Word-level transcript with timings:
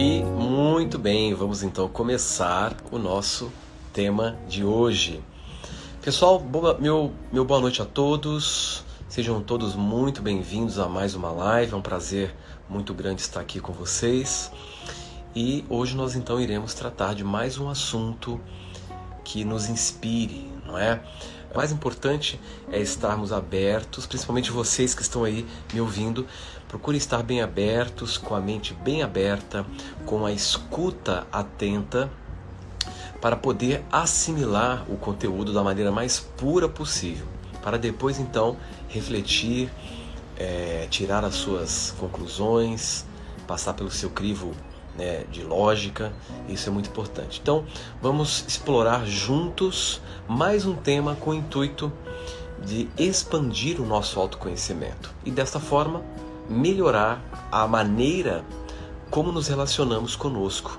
E 0.00 0.22
muito 0.22 0.96
bem, 0.96 1.34
vamos 1.34 1.64
então 1.64 1.88
começar 1.88 2.72
o 2.92 2.98
nosso 3.00 3.50
tema 3.92 4.38
de 4.48 4.62
hoje. 4.62 5.20
Pessoal, 6.00 6.38
boa, 6.38 6.78
meu, 6.78 7.12
meu 7.32 7.44
boa 7.44 7.60
noite 7.60 7.82
a 7.82 7.84
todos. 7.84 8.84
Sejam 9.08 9.42
todos 9.42 9.74
muito 9.74 10.22
bem-vindos 10.22 10.78
a 10.78 10.88
mais 10.88 11.16
uma 11.16 11.32
live. 11.32 11.72
É 11.72 11.76
um 11.76 11.82
prazer 11.82 12.32
muito 12.68 12.94
grande 12.94 13.22
estar 13.22 13.40
aqui 13.40 13.58
com 13.58 13.72
vocês. 13.72 14.52
E 15.34 15.64
hoje 15.68 15.96
nós 15.96 16.14
então 16.14 16.40
iremos 16.40 16.74
tratar 16.74 17.12
de 17.12 17.24
mais 17.24 17.58
um 17.58 17.68
assunto 17.68 18.40
que 19.24 19.44
nos 19.44 19.68
inspire, 19.68 20.48
não 20.64 20.78
é? 20.78 21.02
O 21.52 21.56
mais 21.56 21.72
importante 21.72 22.38
é 22.70 22.78
estarmos 22.78 23.32
abertos, 23.32 24.06
principalmente 24.06 24.52
vocês 24.52 24.94
que 24.94 25.02
estão 25.02 25.24
aí 25.24 25.44
me 25.72 25.80
ouvindo. 25.80 26.24
Procure 26.68 26.98
estar 26.98 27.22
bem 27.22 27.40
abertos, 27.40 28.18
com 28.18 28.34
a 28.34 28.40
mente 28.40 28.74
bem 28.74 29.02
aberta, 29.02 29.64
com 30.04 30.26
a 30.26 30.32
escuta 30.32 31.26
atenta, 31.32 32.10
para 33.20 33.36
poder 33.36 33.82
assimilar 33.90 34.84
o 34.88 34.96
conteúdo 34.96 35.52
da 35.52 35.62
maneira 35.62 35.90
mais 35.90 36.20
pura 36.20 36.68
possível, 36.68 37.26
para 37.62 37.78
depois 37.78 38.18
então 38.18 38.56
refletir, 38.88 39.70
é, 40.36 40.86
tirar 40.90 41.24
as 41.24 41.34
suas 41.34 41.94
conclusões, 41.98 43.04
passar 43.46 43.72
pelo 43.72 43.90
seu 43.90 44.10
crivo 44.10 44.52
né, 44.96 45.24
de 45.30 45.42
lógica, 45.42 46.12
isso 46.48 46.68
é 46.68 46.72
muito 46.72 46.90
importante. 46.90 47.40
Então, 47.40 47.64
vamos 48.02 48.44
explorar 48.46 49.06
juntos 49.06 50.00
mais 50.28 50.66
um 50.66 50.74
tema 50.74 51.16
com 51.16 51.30
o 51.30 51.34
intuito 51.34 51.90
de 52.64 52.88
expandir 52.98 53.80
o 53.80 53.86
nosso 53.86 54.20
autoconhecimento. 54.20 55.14
E 55.24 55.30
desta 55.30 55.58
forma 55.58 56.02
melhorar 56.48 57.22
a 57.50 57.66
maneira 57.66 58.44
como 59.10 59.32
nos 59.32 59.48
relacionamos 59.48 60.16
conosco. 60.16 60.78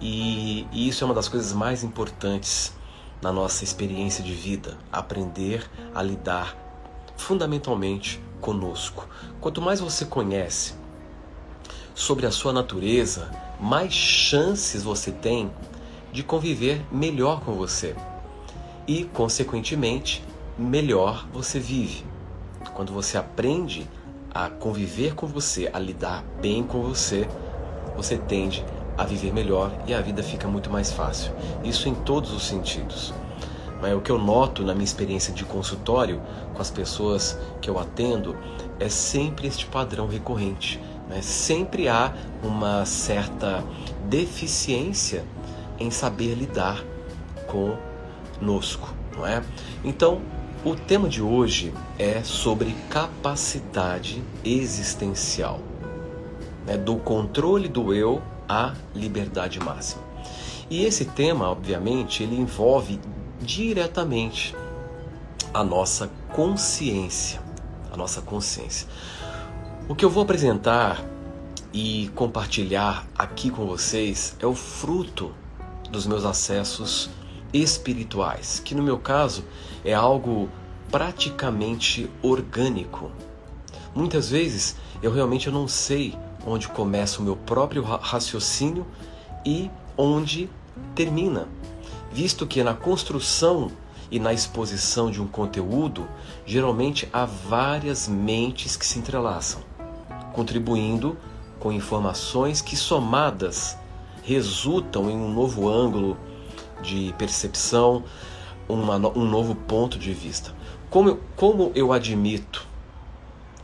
E, 0.00 0.66
e 0.72 0.88
isso 0.88 1.02
é 1.02 1.06
uma 1.06 1.14
das 1.14 1.28
coisas 1.28 1.52
mais 1.52 1.82
importantes 1.82 2.72
na 3.20 3.32
nossa 3.32 3.64
experiência 3.64 4.22
de 4.22 4.32
vida, 4.32 4.76
aprender 4.92 5.68
a 5.94 6.02
lidar 6.02 6.56
fundamentalmente 7.16 8.20
conosco. 8.40 9.08
Quanto 9.40 9.60
mais 9.62 9.80
você 9.80 10.04
conhece 10.04 10.74
sobre 11.94 12.26
a 12.26 12.30
sua 12.30 12.52
natureza, 12.52 13.30
mais 13.58 13.92
chances 13.92 14.82
você 14.82 15.10
tem 15.10 15.50
de 16.12 16.22
conviver 16.22 16.84
melhor 16.92 17.40
com 17.40 17.54
você. 17.54 17.96
E, 18.86 19.04
consequentemente, 19.04 20.22
melhor 20.58 21.26
você 21.32 21.58
vive. 21.58 22.04
Quando 22.74 22.92
você 22.92 23.16
aprende 23.16 23.88
a 24.44 24.50
conviver 24.50 25.14
com 25.14 25.26
você, 25.26 25.70
a 25.72 25.78
lidar 25.78 26.24
bem 26.40 26.62
com 26.62 26.82
você, 26.82 27.28
você 27.96 28.16
tende 28.16 28.64
a 28.96 29.04
viver 29.04 29.32
melhor 29.32 29.70
e 29.86 29.94
a 29.94 30.00
vida 30.00 30.22
fica 30.22 30.48
muito 30.48 30.70
mais 30.70 30.92
fácil. 30.92 31.32
Isso 31.64 31.88
em 31.88 31.94
todos 31.94 32.32
os 32.32 32.46
sentidos. 32.46 33.14
Mas 33.80 33.94
o 33.94 34.00
que 34.00 34.10
eu 34.10 34.18
noto 34.18 34.62
na 34.62 34.72
minha 34.72 34.84
experiência 34.84 35.32
de 35.32 35.44
consultório 35.44 36.20
com 36.54 36.62
as 36.62 36.70
pessoas 36.70 37.38
que 37.60 37.68
eu 37.68 37.78
atendo 37.78 38.36
é 38.80 38.88
sempre 38.88 39.46
este 39.48 39.66
padrão 39.66 40.06
recorrente 40.06 40.80
né? 41.08 41.22
Sempre 41.22 41.88
há 41.88 42.12
uma 42.42 42.84
certa 42.84 43.64
deficiência 44.04 45.24
em 45.78 45.90
saber 45.90 46.34
lidar 46.34 46.82
conosco, 47.46 48.94
não 49.16 49.26
é? 49.26 49.42
Então, 49.84 50.20
o 50.66 50.74
tema 50.74 51.08
de 51.08 51.22
hoje 51.22 51.72
é 51.96 52.24
sobre 52.24 52.74
capacidade 52.90 54.20
existencial, 54.44 55.60
né? 56.66 56.76
do 56.76 56.96
controle 56.96 57.68
do 57.68 57.94
eu 57.94 58.20
à 58.48 58.74
liberdade 58.92 59.60
máxima. 59.60 60.02
E 60.68 60.84
esse 60.84 61.04
tema, 61.04 61.48
obviamente, 61.48 62.24
ele 62.24 62.34
envolve 62.34 62.98
diretamente 63.40 64.56
a 65.54 65.62
nossa 65.62 66.10
consciência, 66.32 67.40
a 67.92 67.96
nossa 67.96 68.20
consciência. 68.20 68.88
O 69.88 69.94
que 69.94 70.04
eu 70.04 70.10
vou 70.10 70.24
apresentar 70.24 71.00
e 71.72 72.10
compartilhar 72.16 73.06
aqui 73.16 73.50
com 73.50 73.66
vocês 73.66 74.34
é 74.40 74.46
o 74.46 74.54
fruto 74.54 75.32
dos 75.92 76.08
meus 76.08 76.24
acessos 76.24 77.08
espirituais, 77.52 78.60
que 78.64 78.74
no 78.74 78.82
meu 78.82 78.98
caso 78.98 79.44
é 79.86 79.94
algo 79.94 80.50
praticamente 80.90 82.10
orgânico. 82.20 83.10
Muitas 83.94 84.28
vezes 84.28 84.76
eu 85.02 85.10
realmente 85.10 85.50
não 85.50 85.66
sei 85.66 86.14
onde 86.46 86.68
começa 86.68 87.20
o 87.20 87.24
meu 87.24 87.36
próprio 87.36 87.82
raciocínio 87.82 88.86
e 89.44 89.70
onde 89.96 90.50
termina, 90.94 91.48
visto 92.12 92.46
que 92.46 92.62
na 92.62 92.74
construção 92.74 93.70
e 94.10 94.18
na 94.18 94.34
exposição 94.34 95.10
de 95.10 95.22
um 95.22 95.26
conteúdo, 95.26 96.06
geralmente 96.44 97.08
há 97.10 97.24
várias 97.24 98.06
mentes 98.06 98.76
que 98.76 98.84
se 98.84 98.98
entrelaçam 98.98 99.62
contribuindo 100.36 101.16
com 101.58 101.72
informações 101.72 102.60
que, 102.60 102.76
somadas, 102.76 103.78
resultam 104.22 105.10
em 105.10 105.16
um 105.16 105.32
novo 105.32 105.66
ângulo 105.66 106.18
de 106.82 107.14
percepção, 107.16 108.04
uma, 108.68 108.96
um 109.16 109.24
novo 109.24 109.54
ponto 109.54 109.98
de 109.98 110.12
vista. 110.12 110.54
Como 110.90 111.10
eu, 111.10 111.20
como 111.34 111.72
eu 111.74 111.92
admito 111.92 112.66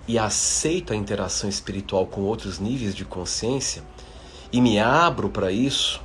e 0.07 0.19
aceito 0.19 0.93
a 0.93 0.97
interação 0.97 1.49
espiritual 1.49 2.07
com 2.07 2.23
outros 2.23 2.59
níveis 2.59 2.95
de 2.95 3.05
consciência 3.05 3.83
e 4.53 4.61
me 4.61 4.79
abro 4.79 5.29
para 5.29 5.51
isso, 5.51 6.01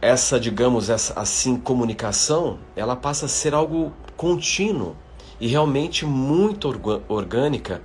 essa, 0.00 0.38
digamos, 0.38 0.88
essa 0.88 1.18
assim 1.18 1.56
comunicação, 1.56 2.58
ela 2.74 2.94
passa 2.94 3.26
a 3.26 3.28
ser 3.28 3.54
algo 3.54 3.92
contínuo 4.16 4.96
e 5.40 5.48
realmente 5.48 6.06
muito 6.06 6.68
orgânica 7.08 7.82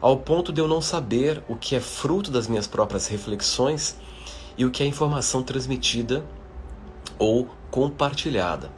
ao 0.00 0.16
ponto 0.16 0.52
de 0.52 0.60
eu 0.60 0.68
não 0.68 0.80
saber 0.80 1.42
o 1.48 1.56
que 1.56 1.74
é 1.74 1.80
fruto 1.80 2.30
das 2.30 2.46
minhas 2.46 2.66
próprias 2.66 3.08
reflexões 3.08 3.96
e 4.56 4.64
o 4.64 4.70
que 4.70 4.82
é 4.82 4.86
informação 4.86 5.42
transmitida 5.42 6.24
ou 7.18 7.48
compartilhada. 7.70 8.70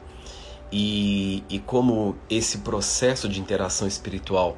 E, 0.71 1.43
e 1.49 1.59
como 1.59 2.15
esse 2.29 2.59
processo 2.59 3.27
de 3.27 3.39
interação 3.39 3.87
espiritual 3.87 4.57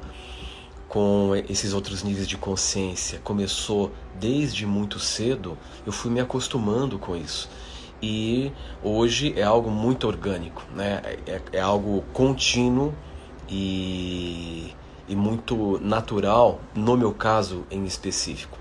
com 0.88 1.32
esses 1.48 1.72
outros 1.72 2.04
níveis 2.04 2.28
de 2.28 2.36
consciência 2.36 3.18
começou 3.24 3.90
desde 4.20 4.64
muito 4.64 5.00
cedo, 5.00 5.58
eu 5.84 5.90
fui 5.90 6.10
me 6.10 6.20
acostumando 6.20 6.98
com 6.98 7.16
isso. 7.16 7.50
E 8.00 8.52
hoje 8.82 9.34
é 9.36 9.42
algo 9.42 9.70
muito 9.70 10.06
orgânico, 10.06 10.62
né? 10.74 11.00
é, 11.26 11.40
é 11.52 11.60
algo 11.60 12.04
contínuo 12.12 12.94
e 13.48 14.72
e 15.08 15.14
muito 15.14 15.78
natural, 15.80 16.60
no 16.74 16.96
meu 16.96 17.12
caso 17.12 17.64
em 17.70 17.84
específico. 17.84 18.58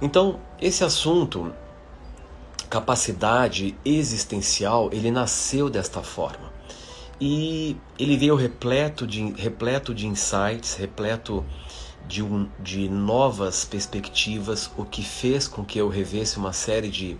Então, 0.00 0.38
esse 0.60 0.84
assunto, 0.84 1.52
capacidade 2.68 3.76
existencial, 3.84 4.90
ele 4.92 5.10
nasceu 5.10 5.68
desta 5.70 6.02
forma. 6.02 6.45
E 7.20 7.76
ele 7.98 8.16
veio 8.16 8.34
repleto 8.34 9.06
de, 9.06 9.32
repleto 9.32 9.94
de 9.94 10.06
insights, 10.06 10.74
repleto 10.74 11.44
de, 12.06 12.22
um, 12.22 12.48
de 12.60 12.88
novas 12.88 13.64
perspectivas, 13.64 14.70
o 14.76 14.84
que 14.84 15.02
fez 15.02 15.48
com 15.48 15.64
que 15.64 15.78
eu 15.78 15.88
revesse 15.88 16.36
uma 16.36 16.52
série 16.52 16.88
de, 16.88 17.16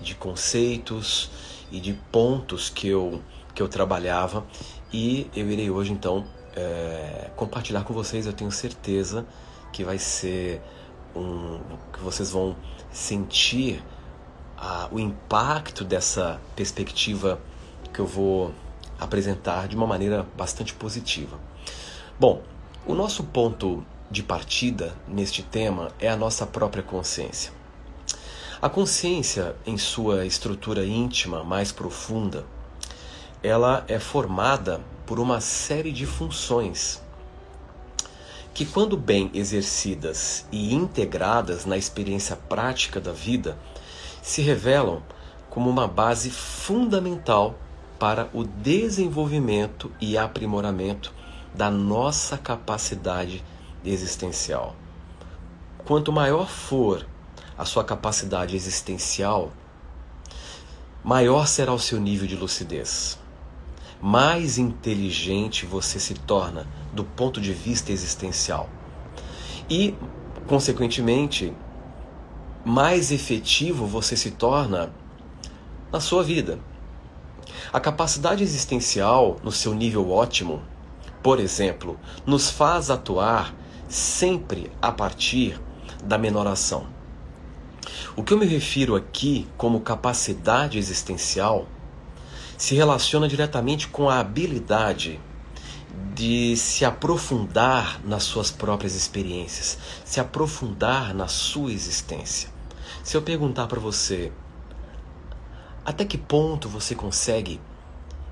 de 0.00 0.14
conceitos 0.14 1.30
e 1.70 1.78
de 1.78 1.92
pontos 2.10 2.70
que 2.70 2.88
eu, 2.88 3.22
que 3.54 3.62
eu 3.62 3.68
trabalhava. 3.68 4.46
E 4.92 5.30
eu 5.36 5.50
irei 5.50 5.70
hoje 5.70 5.92
então 5.92 6.24
é, 6.56 7.30
compartilhar 7.36 7.84
com 7.84 7.92
vocês. 7.92 8.26
Eu 8.26 8.32
tenho 8.32 8.50
certeza 8.50 9.26
que 9.72 9.84
vai 9.84 9.98
ser 9.98 10.62
um. 11.14 11.60
que 11.92 12.00
vocês 12.00 12.30
vão 12.30 12.56
sentir 12.90 13.82
a, 14.56 14.88
o 14.90 14.98
impacto 14.98 15.84
dessa 15.84 16.40
perspectiva 16.56 17.38
que 17.92 18.00
eu 18.00 18.06
vou 18.06 18.52
apresentar 18.98 19.68
de 19.68 19.76
uma 19.76 19.86
maneira 19.86 20.26
bastante 20.36 20.74
positiva. 20.74 21.38
Bom, 22.18 22.42
o 22.86 22.94
nosso 22.94 23.24
ponto 23.24 23.84
de 24.10 24.22
partida 24.22 24.94
neste 25.06 25.42
tema 25.42 25.92
é 26.00 26.08
a 26.08 26.16
nossa 26.16 26.46
própria 26.46 26.82
consciência. 26.82 27.52
A 28.60 28.68
consciência, 28.68 29.54
em 29.64 29.78
sua 29.78 30.26
estrutura 30.26 30.84
íntima 30.84 31.44
mais 31.44 31.70
profunda, 31.70 32.44
ela 33.42 33.84
é 33.86 34.00
formada 34.00 34.80
por 35.06 35.20
uma 35.20 35.40
série 35.40 35.92
de 35.92 36.04
funções 36.04 37.00
que, 38.52 38.66
quando 38.66 38.96
bem 38.96 39.30
exercidas 39.32 40.44
e 40.50 40.74
integradas 40.74 41.64
na 41.64 41.76
experiência 41.76 42.34
prática 42.34 43.00
da 43.00 43.12
vida, 43.12 43.56
se 44.20 44.42
revelam 44.42 45.00
como 45.48 45.70
uma 45.70 45.86
base 45.86 46.28
fundamental 46.28 47.54
para 47.98 48.30
o 48.32 48.44
desenvolvimento 48.44 49.90
e 50.00 50.16
aprimoramento 50.16 51.12
da 51.54 51.70
nossa 51.70 52.38
capacidade 52.38 53.44
existencial. 53.84 54.76
Quanto 55.84 56.12
maior 56.12 56.48
for 56.48 57.06
a 57.56 57.64
sua 57.64 57.82
capacidade 57.82 58.54
existencial, 58.54 59.52
maior 61.02 61.46
será 61.48 61.72
o 61.72 61.78
seu 61.78 61.98
nível 61.98 62.26
de 62.26 62.36
lucidez. 62.36 63.18
Mais 64.00 64.58
inteligente 64.58 65.66
você 65.66 65.98
se 65.98 66.14
torna 66.14 66.66
do 66.92 67.02
ponto 67.02 67.40
de 67.40 67.52
vista 67.52 67.90
existencial. 67.90 68.68
E, 69.68 69.94
consequentemente, 70.46 71.52
mais 72.64 73.10
efetivo 73.10 73.86
você 73.86 74.16
se 74.16 74.30
torna 74.30 74.92
na 75.90 76.00
sua 76.00 76.22
vida. 76.22 76.60
A 77.72 77.80
capacidade 77.80 78.42
existencial, 78.42 79.36
no 79.42 79.52
seu 79.52 79.74
nível 79.74 80.10
ótimo, 80.10 80.62
por 81.22 81.40
exemplo, 81.40 81.98
nos 82.24 82.50
faz 82.50 82.90
atuar 82.90 83.54
sempre 83.88 84.70
a 84.80 84.92
partir 84.92 85.60
da 86.02 86.16
menoração. 86.16 86.86
O 88.16 88.22
que 88.22 88.32
eu 88.32 88.38
me 88.38 88.46
refiro 88.46 88.96
aqui 88.96 89.46
como 89.56 89.80
capacidade 89.80 90.78
existencial 90.78 91.66
se 92.56 92.74
relaciona 92.74 93.28
diretamente 93.28 93.88
com 93.88 94.10
a 94.10 94.18
habilidade 94.18 95.20
de 96.14 96.56
se 96.56 96.84
aprofundar 96.84 98.00
nas 98.04 98.24
suas 98.24 98.50
próprias 98.50 98.94
experiências, 98.94 99.78
se 100.04 100.18
aprofundar 100.18 101.14
na 101.14 101.28
sua 101.28 101.72
existência. 101.72 102.48
Se 103.04 103.16
eu 103.16 103.22
perguntar 103.22 103.68
para 103.68 103.78
você, 103.78 104.32
até 105.88 106.04
que 106.04 106.18
ponto 106.18 106.68
você 106.68 106.94
consegue 106.94 107.58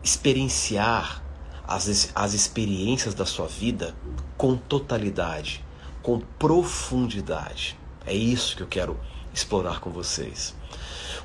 experienciar 0.05 1.23
as, 1.67 2.13
as 2.15 2.35
experiências 2.35 3.15
da 3.15 3.25
sua 3.25 3.47
vida 3.47 3.95
com 4.37 4.59
totalidade, 4.59 5.65
com 6.03 6.21
profundidade? 6.21 7.79
É 8.05 8.13
isso 8.13 8.59
que 8.59 8.63
eu 8.63 8.67
quero 8.67 9.01
explorar 9.33 9.81
com 9.81 9.89
vocês. 9.89 10.55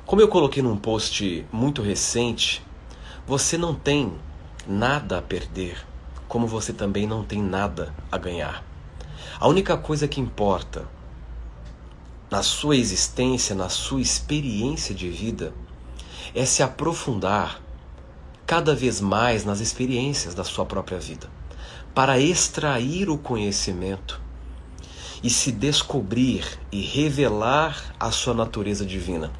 Como 0.06 0.22
eu 0.22 0.28
coloquei 0.28 0.62
num 0.62 0.78
post 0.78 1.46
muito 1.52 1.82
recente, 1.82 2.64
você 3.26 3.58
não 3.58 3.74
tem 3.74 4.14
nada 4.66 5.18
a 5.18 5.22
perder 5.22 5.84
como 6.26 6.46
você 6.46 6.72
também 6.72 7.06
não 7.06 7.22
tem 7.22 7.42
nada 7.42 7.94
a 8.10 8.16
ganhar. 8.16 8.64
A 9.38 9.46
única 9.48 9.76
coisa 9.76 10.08
que 10.08 10.18
importa 10.18 10.88
na 12.30 12.42
sua 12.42 12.74
existência, 12.74 13.54
na 13.54 13.68
sua 13.68 14.00
experiência 14.00 14.94
de 14.94 15.10
vida, 15.10 15.52
é 16.34 16.44
se 16.44 16.62
aprofundar 16.62 17.60
cada 18.46 18.74
vez 18.74 19.00
mais 19.00 19.44
nas 19.44 19.60
experiências 19.60 20.34
da 20.34 20.44
sua 20.44 20.66
própria 20.66 20.98
vida, 20.98 21.28
para 21.94 22.18
extrair 22.18 23.08
o 23.08 23.18
conhecimento 23.18 24.20
e 25.22 25.30
se 25.30 25.52
descobrir 25.52 26.44
e 26.70 26.80
revelar 26.80 27.94
a 27.98 28.10
sua 28.10 28.34
natureza 28.34 28.84
divina. 28.84 29.30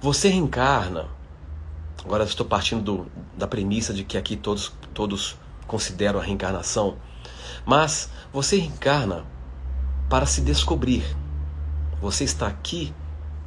Você 0.00 0.28
reencarna 0.28 1.08
Agora 2.06 2.22
estou 2.22 2.46
partindo 2.46 2.82
do, 2.82 3.06
da 3.36 3.48
premissa 3.48 3.92
de 3.92 4.04
que 4.04 4.16
aqui 4.16 4.36
todos, 4.36 4.72
todos 4.94 5.36
consideram 5.66 6.20
a 6.20 6.22
reencarnação. 6.22 6.96
Mas 7.64 8.08
você 8.32 8.58
reencarna 8.58 9.24
para 10.08 10.24
se 10.24 10.40
descobrir. 10.40 11.04
Você 12.00 12.22
está 12.22 12.46
aqui 12.46 12.94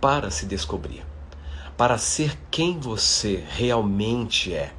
para 0.02 0.30
se 0.30 0.46
descobrir. 0.46 1.09
Para 1.80 1.98
ser 1.98 2.38
quem 2.52 2.78
você 2.78 3.42
realmente 3.52 4.54
é. 4.54 4.74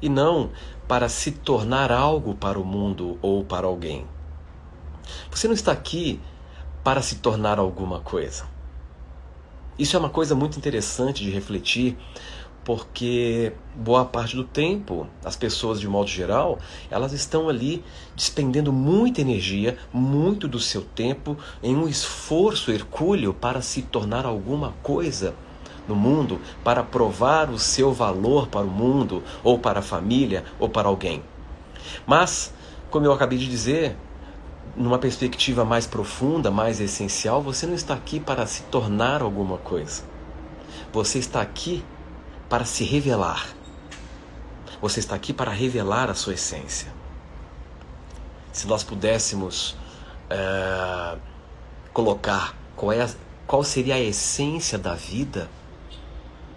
E 0.00 0.08
não 0.08 0.52
para 0.86 1.08
se 1.08 1.32
tornar 1.32 1.90
algo 1.90 2.36
para 2.36 2.56
o 2.56 2.64
mundo 2.64 3.18
ou 3.20 3.44
para 3.44 3.66
alguém. 3.66 4.06
Você 5.28 5.48
não 5.48 5.54
está 5.54 5.72
aqui 5.72 6.20
para 6.84 7.02
se 7.02 7.16
tornar 7.16 7.58
alguma 7.58 7.98
coisa. 7.98 8.44
Isso 9.76 9.96
é 9.96 9.98
uma 9.98 10.08
coisa 10.08 10.36
muito 10.36 10.56
interessante 10.56 11.24
de 11.24 11.30
refletir, 11.32 11.96
porque 12.62 13.52
boa 13.74 14.04
parte 14.04 14.36
do 14.36 14.44
tempo, 14.44 15.08
as 15.24 15.34
pessoas 15.34 15.80
de 15.80 15.88
modo 15.88 16.08
geral, 16.08 16.60
elas 16.92 17.12
estão 17.12 17.48
ali 17.48 17.82
despendendo 18.14 18.72
muita 18.72 19.20
energia, 19.20 19.76
muito 19.92 20.46
do 20.46 20.60
seu 20.60 20.82
tempo 20.82 21.36
em 21.60 21.74
um 21.74 21.88
esforço 21.88 22.70
hercúleo 22.70 23.34
para 23.34 23.60
se 23.60 23.82
tornar 23.82 24.24
alguma 24.24 24.74
coisa 24.80 25.34
no 25.86 25.94
mundo, 25.94 26.40
para 26.62 26.82
provar 26.82 27.50
o 27.50 27.58
seu 27.58 27.92
valor 27.92 28.48
para 28.48 28.62
o 28.62 28.70
mundo, 28.70 29.22
ou 29.42 29.58
para 29.58 29.80
a 29.80 29.82
família, 29.82 30.44
ou 30.58 30.68
para 30.68 30.88
alguém. 30.88 31.22
Mas, 32.06 32.52
como 32.90 33.06
eu 33.06 33.12
acabei 33.12 33.38
de 33.38 33.48
dizer, 33.48 33.96
numa 34.76 34.98
perspectiva 34.98 35.64
mais 35.64 35.86
profunda, 35.86 36.50
mais 36.50 36.80
essencial, 36.80 37.42
você 37.42 37.66
não 37.66 37.74
está 37.74 37.94
aqui 37.94 38.18
para 38.18 38.46
se 38.46 38.62
tornar 38.64 39.22
alguma 39.22 39.58
coisa. 39.58 40.02
Você 40.92 41.18
está 41.18 41.40
aqui 41.40 41.84
para 42.48 42.64
se 42.64 42.84
revelar. 42.84 43.48
Você 44.80 45.00
está 45.00 45.14
aqui 45.14 45.32
para 45.32 45.50
revelar 45.50 46.10
a 46.10 46.14
sua 46.14 46.34
essência. 46.34 46.92
Se 48.52 48.66
nós 48.66 48.84
pudéssemos 48.84 49.76
é, 50.30 51.16
colocar 51.92 52.54
qual, 52.76 52.92
é 52.92 53.02
a, 53.02 53.10
qual 53.46 53.64
seria 53.64 53.94
a 53.94 54.00
essência 54.00 54.78
da 54.78 54.94
vida, 54.94 55.48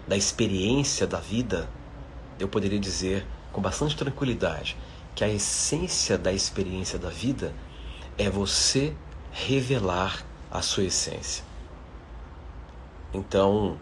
da 0.08 0.16
experiência 0.16 1.06
da 1.06 1.20
vida, 1.20 1.68
eu 2.40 2.48
poderia 2.48 2.80
dizer 2.80 3.26
com 3.52 3.60
bastante 3.60 3.94
tranquilidade 3.94 4.76
que 5.14 5.22
a 5.22 5.28
essência 5.28 6.16
da 6.16 6.32
experiência 6.32 6.98
da 6.98 7.10
vida 7.10 7.54
é 8.16 8.30
você 8.30 8.94
revelar 9.30 10.24
a 10.50 10.62
sua 10.62 10.84
essência. 10.84 11.44
Então, 13.12 13.78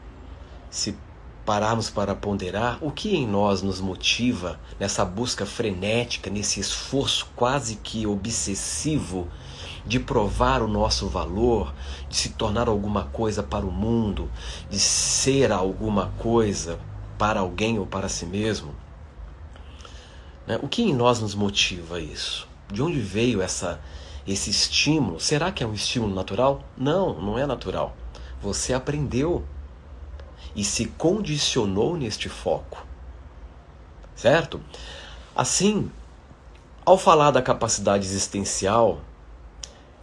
se 0.71 0.97
pararmos 1.45 1.89
para 1.89 2.15
ponderar 2.15 2.79
o 2.83 2.91
que 2.91 3.15
em 3.15 3.27
nós 3.27 3.63
nos 3.63 3.81
motiva 3.81 4.59
nessa 4.81 5.05
busca 5.05 5.47
frenética, 5.47 6.29
nesse 6.29 6.59
esforço 6.59 7.29
quase 7.37 7.77
que 7.77 8.05
obsessivo 8.05 9.29
de 9.87 10.01
provar 10.01 10.63
o 10.63 10.69
nosso 10.69 11.09
valor, 11.09 11.73
de 12.09 12.17
se 12.17 12.31
tornar 12.31 12.69
alguma 12.69 13.05
coisa 13.05 13.43
para 13.43 13.65
o 13.65 13.71
mundo, 13.71 14.31
de 14.69 14.79
ser 14.79 15.53
alguma 15.53 16.13
coisa 16.19 16.79
para 17.17 17.41
alguém 17.41 17.79
ou 17.79 17.87
para 17.87 18.09
si 18.09 18.27
mesmo. 18.27 18.75
Né? 20.47 20.59
O 20.63 20.69
que 20.69 20.83
em 20.83 20.95
nós 20.95 21.21
nos 21.21 21.35
motiva 21.35 22.01
isso? 22.01 22.49
De 22.71 22.83
onde 22.83 22.99
veio 23.01 23.41
essa, 23.41 23.81
esse 24.27 24.51
estímulo? 24.51 25.21
Será 25.21 25.53
que 25.53 25.63
é 25.63 25.67
um 25.67 25.75
estímulo 25.75 26.15
natural? 26.15 26.63
Não, 26.77 27.21
não 27.21 27.39
é 27.39 27.47
natural. 27.47 27.97
Você 28.43 28.75
aprendeu 28.75 29.45
e 30.55 30.65
se 30.65 30.87
condicionou 30.87 31.97
neste 31.97 32.29
foco. 32.29 32.85
Certo? 34.17 34.61
Assim, 35.35 35.91
ao 36.85 36.97
falar 36.97 37.31
da 37.31 37.43
capacidade 37.43 38.07
existencial, 38.07 39.01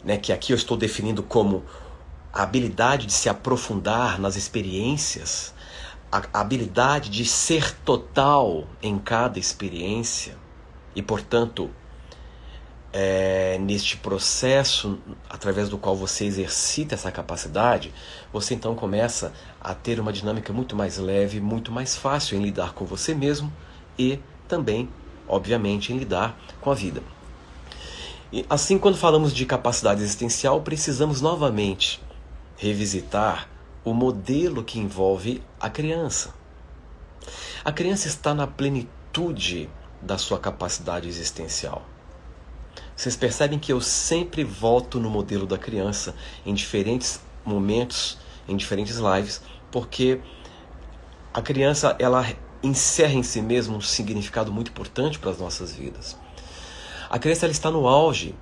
né, 0.03 0.17
que 0.17 0.33
aqui 0.33 0.51
eu 0.51 0.57
estou 0.57 0.75
definindo 0.75 1.23
como 1.23 1.63
a 2.31 2.43
habilidade 2.43 3.05
de 3.05 3.13
se 3.13 3.29
aprofundar 3.29 4.19
nas 4.19 4.35
experiências, 4.35 5.53
a 6.11 6.21
habilidade 6.39 7.09
de 7.09 7.25
ser 7.25 7.75
total 7.79 8.67
em 8.81 8.97
cada 8.99 9.39
experiência 9.39 10.35
e, 10.95 11.01
portanto, 11.01 11.69
é, 12.91 13.57
neste 13.59 13.97
processo 13.97 14.99
através 15.27 15.67
do 15.67 15.79
qual 15.79 15.95
você 15.95 16.25
exercita 16.25 16.93
essa 16.93 17.11
capacidade, 17.11 17.91
você 18.31 18.53
então 18.53 18.75
começa 18.75 19.33
a 19.59 19.73
ter 19.73 19.99
uma 19.99 20.13
dinâmica 20.13 20.53
muito 20.53 20.75
mais 20.75 20.99
leve, 20.99 21.41
muito 21.41 21.71
mais 21.71 21.95
fácil 21.95 22.37
em 22.37 22.43
lidar 22.43 22.73
com 22.73 22.85
você 22.85 23.15
mesmo 23.15 23.51
e 23.97 24.19
também, 24.47 24.87
obviamente, 25.27 25.91
em 25.91 25.97
lidar 25.97 26.37
com 26.61 26.69
a 26.69 26.75
vida. 26.75 27.01
E 28.33 28.43
assim, 28.49 28.79
quando 28.79 28.97
falamos 28.97 29.31
de 29.31 29.45
capacidade 29.45 30.01
existencial, 30.01 30.59
precisamos 30.59 31.21
novamente 31.21 32.01
revisitar 32.57 33.47
o 33.85 33.93
modelo 33.93 34.63
que 34.63 34.79
envolve 34.79 35.43
a 35.59 35.69
criança. 35.69 36.33
A 37.63 37.71
criança 37.71 38.07
está 38.07 38.33
na 38.33 38.47
plenitude 38.47 39.69
da 40.01 40.17
sua 40.17 40.39
capacidade 40.39 41.07
existencial. 41.07 41.83
Vocês 42.95 43.15
percebem 43.15 43.59
que 43.59 43.71
eu 43.71 43.79
sempre 43.79 44.43
volto 44.43 44.99
no 44.99 45.11
modelo 45.11 45.45
da 45.45 45.59
criança 45.59 46.15
em 46.43 46.55
diferentes 46.55 47.21
momentos, 47.45 48.17
em 48.47 48.57
diferentes 48.57 48.97
lives, 48.97 49.43
porque 49.71 50.19
a 51.31 51.39
criança 51.39 51.95
ela 51.99 52.25
encerra 52.63 53.13
em 53.13 53.21
si 53.21 53.43
mesma 53.43 53.77
um 53.77 53.81
significado 53.81 54.51
muito 54.51 54.71
importante 54.71 55.19
para 55.19 55.29
as 55.29 55.37
nossas 55.37 55.75
vidas. 55.75 56.17
A 57.13 57.19
criança 57.19 57.45
ela 57.45 57.51
está 57.51 57.69
no 57.69 57.87
auge 57.87 58.33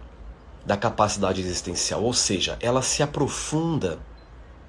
da 0.66 0.78
capacidade 0.78 1.42
existencial, 1.42 2.02
ou 2.02 2.14
seja, 2.14 2.58
ela 2.62 2.82
se 2.82 3.04
aprofunda 3.04 4.00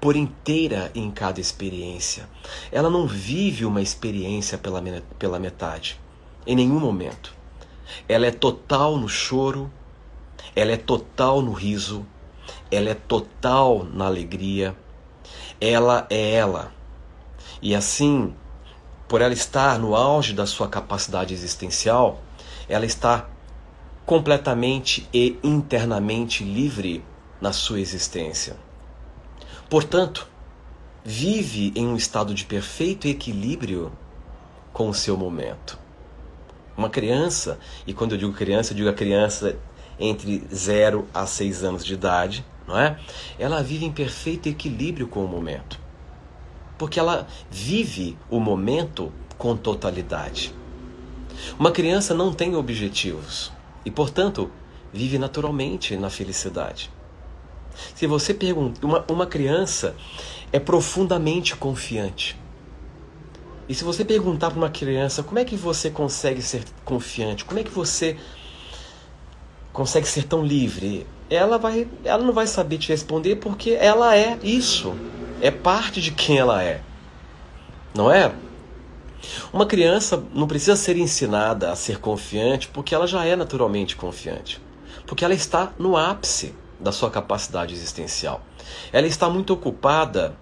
por 0.01 0.17
inteira 0.17 0.91
em 0.93 1.09
cada 1.09 1.39
experiência. 1.39 2.27
Ela 2.69 2.89
não 2.89 3.07
vive 3.07 3.63
uma 3.63 3.81
experiência 3.81 4.57
pela, 4.57 4.83
pela 5.17 5.39
metade, 5.39 5.97
em 6.45 6.53
nenhum 6.53 6.81
momento. 6.81 7.33
Ela 8.05 8.27
é 8.27 8.31
total 8.31 8.97
no 8.97 9.07
choro, 9.07 9.71
ela 10.53 10.73
é 10.73 10.77
total 10.77 11.41
no 11.41 11.53
riso, 11.53 12.05
ela 12.69 12.89
é 12.89 12.95
total 12.95 13.85
na 13.85 14.05
alegria, 14.05 14.75
ela 15.61 16.05
é 16.09 16.33
ela. 16.33 16.73
E 17.61 17.73
assim, 17.73 18.35
por 19.07 19.21
ela 19.21 19.33
estar 19.33 19.79
no 19.79 19.95
auge 19.95 20.33
da 20.33 20.45
sua 20.45 20.67
capacidade 20.67 21.33
existencial, 21.33 22.21
ela 22.67 22.85
está 22.85 23.29
completamente 24.05 25.07
e 25.13 25.37
internamente 25.43 26.43
livre 26.43 27.03
na 27.39 27.53
sua 27.53 27.79
existência. 27.79 28.55
Portanto, 29.69 30.27
vive 31.03 31.71
em 31.75 31.87
um 31.87 31.95
estado 31.95 32.33
de 32.33 32.45
perfeito 32.45 33.07
equilíbrio 33.07 33.91
com 34.71 34.89
o 34.89 34.93
seu 34.93 35.15
momento. 35.15 35.79
Uma 36.75 36.89
criança, 36.89 37.59
e 37.87 37.93
quando 37.93 38.13
eu 38.13 38.17
digo 38.17 38.33
criança, 38.33 38.73
eu 38.73 38.77
digo 38.77 38.89
a 38.89 38.93
criança 38.93 39.57
entre 39.99 40.43
0 40.53 41.07
a 41.13 41.25
6 41.25 41.63
anos 41.63 41.85
de 41.85 41.93
idade, 41.93 42.45
não 42.67 42.77
é? 42.77 42.99
Ela 43.37 43.61
vive 43.61 43.85
em 43.85 43.91
perfeito 43.91 44.49
equilíbrio 44.49 45.07
com 45.07 45.23
o 45.23 45.27
momento. 45.27 45.79
Porque 46.77 46.99
ela 46.99 47.27
vive 47.49 48.17
o 48.29 48.39
momento 48.39 49.13
com 49.37 49.55
totalidade. 49.55 50.53
Uma 51.57 51.71
criança 51.71 52.13
não 52.13 52.33
tem 52.33 52.55
objetivos 52.55 53.52
e, 53.85 53.91
portanto, 53.91 54.49
vive 54.91 55.17
naturalmente 55.17 55.95
na 55.97 56.09
felicidade. 56.09 56.89
Se 57.95 58.05
você 58.05 58.33
pergunta, 58.33 58.85
uma, 58.85 59.03
uma 59.09 59.25
criança 59.25 59.95
é 60.51 60.59
profundamente 60.59 61.55
confiante. 61.55 62.37
E 63.67 63.73
se 63.73 63.83
você 63.83 64.03
perguntar 64.03 64.51
para 64.51 64.57
uma 64.57 64.69
criança 64.69 65.23
como 65.23 65.39
é 65.39 65.45
que 65.45 65.55
você 65.55 65.89
consegue 65.89 66.41
ser 66.41 66.63
confiante, 66.83 67.45
como 67.45 67.59
é 67.59 67.63
que 67.63 67.71
você 67.71 68.17
consegue 69.71 70.07
ser 70.07 70.23
tão 70.25 70.45
livre, 70.45 71.07
ela 71.29 71.57
vai, 71.57 71.87
ela 72.03 72.23
não 72.23 72.33
vai 72.33 72.45
saber 72.45 72.77
te 72.77 72.89
responder 72.89 73.37
porque 73.37 73.71
ela 73.71 74.15
é 74.15 74.37
isso, 74.43 74.93
é 75.41 75.49
parte 75.49 76.01
de 76.01 76.11
quem 76.11 76.37
ela 76.37 76.61
é, 76.61 76.81
não 77.95 78.11
é? 78.11 78.31
Uma 79.51 79.65
criança 79.65 80.23
não 80.33 80.47
precisa 80.47 80.75
ser 80.75 80.97
ensinada 80.97 81.71
a 81.71 81.75
ser 81.75 81.99
confiante 81.99 82.67
porque 82.67 82.93
ela 82.93 83.07
já 83.07 83.25
é 83.25 83.35
naturalmente 83.35 83.95
confiante, 83.95 84.61
porque 85.07 85.23
ela 85.23 85.33
está 85.33 85.71
no 85.77 85.95
ápice 85.95 86.53
da 86.79 86.91
sua 86.91 87.09
capacidade 87.09 87.73
existencial. 87.73 88.41
Ela 88.91 89.07
está 89.07 89.29
muito 89.29 89.53
ocupada 89.53 90.35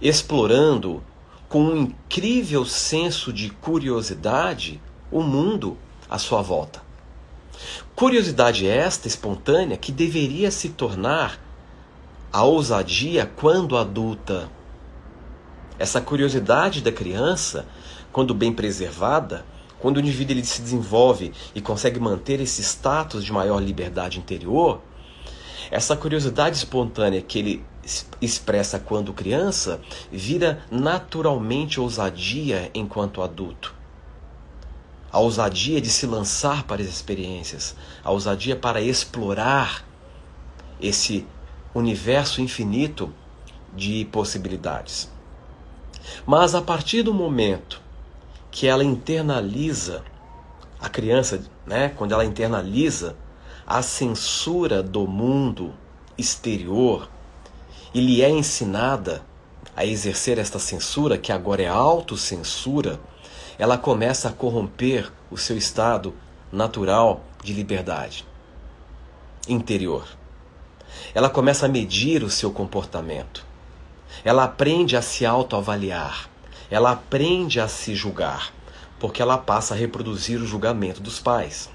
explorando 0.00 1.02
com 1.48 1.62
um 1.62 1.76
incrível 1.76 2.64
senso 2.64 3.32
de 3.32 3.50
curiosidade 3.50 4.80
o 5.10 5.22
mundo 5.22 5.76
à 6.08 6.18
sua 6.18 6.42
volta. 6.42 6.82
Curiosidade 7.94 8.66
esta 8.66 9.06
espontânea 9.06 9.76
que 9.76 9.92
deveria 9.92 10.50
se 10.50 10.70
tornar 10.70 11.38
a 12.32 12.42
ousadia 12.42 13.30
quando 13.36 13.76
adulta. 13.76 14.50
Essa 15.78 16.00
curiosidade 16.00 16.80
da 16.80 16.90
criança, 16.90 17.66
quando 18.14 18.32
bem 18.32 18.52
preservada, 18.52 19.44
quando 19.80 19.96
o 19.96 20.00
indivíduo 20.00 20.34
ele 20.34 20.44
se 20.44 20.62
desenvolve 20.62 21.32
e 21.52 21.60
consegue 21.60 21.98
manter 21.98 22.40
esse 22.40 22.62
status 22.62 23.24
de 23.24 23.32
maior 23.32 23.60
liberdade 23.60 24.20
interior, 24.20 24.80
essa 25.68 25.96
curiosidade 25.96 26.56
espontânea 26.56 27.20
que 27.20 27.40
ele 27.40 27.64
expressa 28.20 28.78
quando 28.78 29.12
criança 29.12 29.80
vira 30.12 30.64
naturalmente 30.70 31.80
ousadia 31.80 32.70
enquanto 32.72 33.20
adulto. 33.20 33.74
A 35.10 35.18
ousadia 35.18 35.80
de 35.80 35.90
se 35.90 36.06
lançar 36.06 36.62
para 36.62 36.80
as 36.80 36.88
experiências, 36.88 37.74
a 38.04 38.12
ousadia 38.12 38.54
para 38.54 38.80
explorar 38.80 39.84
esse 40.80 41.26
universo 41.74 42.40
infinito 42.40 43.12
de 43.74 44.04
possibilidades. 44.04 45.10
Mas 46.24 46.54
a 46.54 46.62
partir 46.62 47.02
do 47.02 47.12
momento 47.12 47.82
que 48.54 48.68
ela 48.68 48.84
internaliza, 48.84 50.04
a 50.78 50.88
criança, 50.88 51.42
né, 51.66 51.88
quando 51.88 52.12
ela 52.12 52.24
internaliza 52.24 53.16
a 53.66 53.82
censura 53.82 54.80
do 54.80 55.08
mundo 55.08 55.74
exterior 56.16 57.10
e 57.92 58.00
lhe 58.00 58.22
é 58.22 58.30
ensinada 58.30 59.24
a 59.74 59.84
exercer 59.84 60.38
esta 60.38 60.60
censura, 60.60 61.18
que 61.18 61.32
agora 61.32 61.62
é 61.62 61.66
autocensura, 61.66 63.00
ela 63.58 63.76
começa 63.76 64.28
a 64.28 64.32
corromper 64.32 65.10
o 65.32 65.36
seu 65.36 65.58
estado 65.58 66.14
natural 66.52 67.24
de 67.42 67.52
liberdade 67.52 68.24
interior. 69.48 70.06
Ela 71.12 71.28
começa 71.28 71.66
a 71.66 71.68
medir 71.68 72.22
o 72.22 72.30
seu 72.30 72.52
comportamento. 72.52 73.44
Ela 74.24 74.44
aprende 74.44 74.96
a 74.96 75.02
se 75.02 75.26
autoavaliar. 75.26 76.32
Ela 76.74 76.90
aprende 76.90 77.60
a 77.60 77.68
se 77.68 77.94
julgar, 77.94 78.52
porque 78.98 79.22
ela 79.22 79.38
passa 79.38 79.74
a 79.74 79.76
reproduzir 79.76 80.40
o 80.40 80.44
julgamento 80.44 81.00
dos 81.00 81.20
pais. 81.20 81.70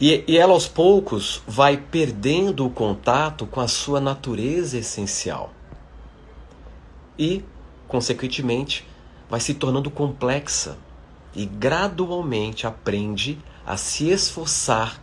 E, 0.00 0.24
e 0.26 0.38
ela 0.38 0.54
aos 0.54 0.66
poucos 0.66 1.42
vai 1.46 1.76
perdendo 1.76 2.64
o 2.64 2.70
contato 2.70 3.44
com 3.44 3.60
a 3.60 3.68
sua 3.68 4.00
natureza 4.00 4.78
essencial. 4.78 5.52
E, 7.18 7.44
consequentemente, 7.86 8.88
vai 9.28 9.40
se 9.40 9.52
tornando 9.52 9.90
complexa 9.90 10.78
e 11.34 11.44
gradualmente 11.44 12.66
aprende 12.66 13.38
a 13.66 13.76
se 13.76 14.08
esforçar 14.08 14.98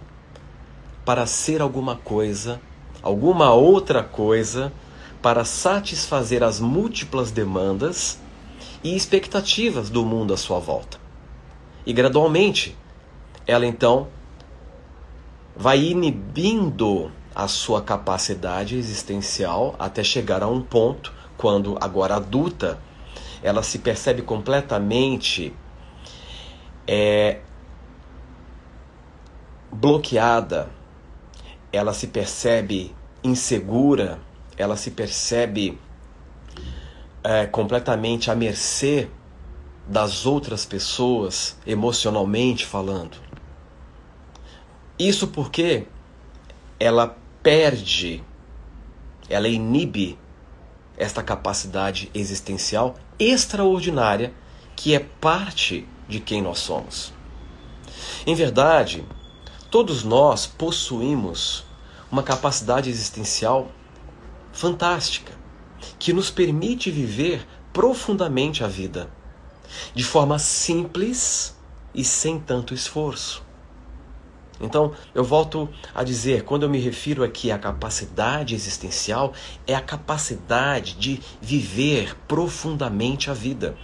para 1.06 1.28
ser 1.28 1.62
alguma 1.62 1.96
coisa, 1.96 2.60
alguma 3.04 3.54
outra 3.54 4.04
coisa, 4.04 4.74
para 5.26 5.44
satisfazer 5.44 6.44
as 6.44 6.60
múltiplas 6.60 7.32
demandas 7.32 8.20
e 8.84 8.96
expectativas 8.96 9.90
do 9.90 10.06
mundo 10.06 10.36
à 10.36 10.38
sua 10.38 10.60
volta. 10.60 11.00
E 11.84 11.92
gradualmente, 11.92 12.78
ela 13.48 13.66
então 13.66 14.08
vai 15.58 15.84
inibindo 15.84 17.12
a 17.34 17.48
sua 17.48 17.82
capacidade 17.82 18.78
existencial 18.78 19.74
até 19.80 20.04
chegar 20.04 20.44
a 20.44 20.48
um 20.48 20.62
ponto 20.62 21.12
quando 21.36 21.76
agora 21.82 22.18
adulta 22.18 22.80
ela 23.42 23.64
se 23.64 23.80
percebe 23.80 24.22
completamente 24.22 25.56
é, 26.88 27.40
bloqueada, 29.72 30.70
ela 31.74 31.96
se 31.96 32.06
percebe 32.06 32.96
insegura, 33.24 34.20
ela 34.58 34.76
se 34.78 34.92
percebe 34.92 35.80
é, 37.24 37.46
completamente 37.46 38.30
à 38.30 38.36
mercê 38.36 39.10
das 39.88 40.26
outras 40.26 40.66
pessoas, 40.66 41.58
emocionalmente 41.66 42.66
falando. 42.66 43.18
Isso 44.98 45.28
porque 45.28 45.88
ela 46.80 47.18
perde, 47.44 48.24
ela 49.30 49.48
inibe 49.48 50.18
esta 50.98 51.22
capacidade 51.22 52.10
existencial 52.14 52.96
extraordinária 53.20 54.34
que 54.76 54.94
é 54.94 55.00
parte 55.00 55.88
de 56.08 56.20
quem 56.20 56.42
nós 56.42 56.60
somos. 56.60 57.14
Em 58.26 58.36
verdade, 58.36 59.06
todos 59.70 60.04
nós 60.04 60.46
possuímos 60.46 61.66
uma 62.12 62.24
capacidade 62.24 62.90
existencial 62.90 63.70
fantástica 64.56 65.34
que 66.00 66.14
nos 66.14 66.32
permite 66.32 66.90
viver 66.90 67.46
profundamente 67.74 68.64
a 68.64 68.68
vida 68.68 69.10
de 69.94 70.04
forma 70.04 70.40
simples 70.40 71.56
e 71.94 72.04
sem 72.06 72.40
tanto 72.40 72.74
esforço. 72.74 73.44
Então, 74.62 74.94
eu 75.14 75.26
volto 75.26 75.68
a 75.94 76.02
dizer, 76.04 76.44
quando 76.44 76.64
eu 76.64 76.70
me 76.70 76.80
refiro 76.80 77.22
aqui 77.22 77.52
à 77.52 77.60
capacidade 77.60 78.56
existencial, 78.56 79.34
é 79.68 79.76
a 79.76 79.82
capacidade 79.82 80.94
de 80.94 81.20
viver 81.42 82.16
profundamente 82.26 83.30
a 83.30 83.34
vida, 83.34 83.78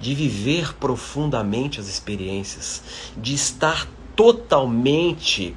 de 0.00 0.16
viver 0.16 0.74
profundamente 0.74 1.78
as 1.78 1.86
experiências, 1.86 2.82
de 3.16 3.34
estar 3.34 3.86
totalmente 4.16 5.56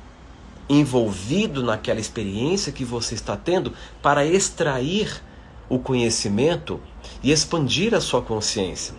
envolvido 0.80 1.64
naquela 1.64 2.00
experiência 2.00 2.72
que 2.72 2.86
você 2.86 3.16
está 3.16 3.36
tendo 3.36 3.74
para 4.02 4.26
extrair 4.26 5.22
o 5.68 5.80
conhecimento 5.80 6.80
e 7.22 7.32
expandir 7.32 7.94
a 7.94 8.02
sua 8.02 8.22
consciência. 8.22 8.96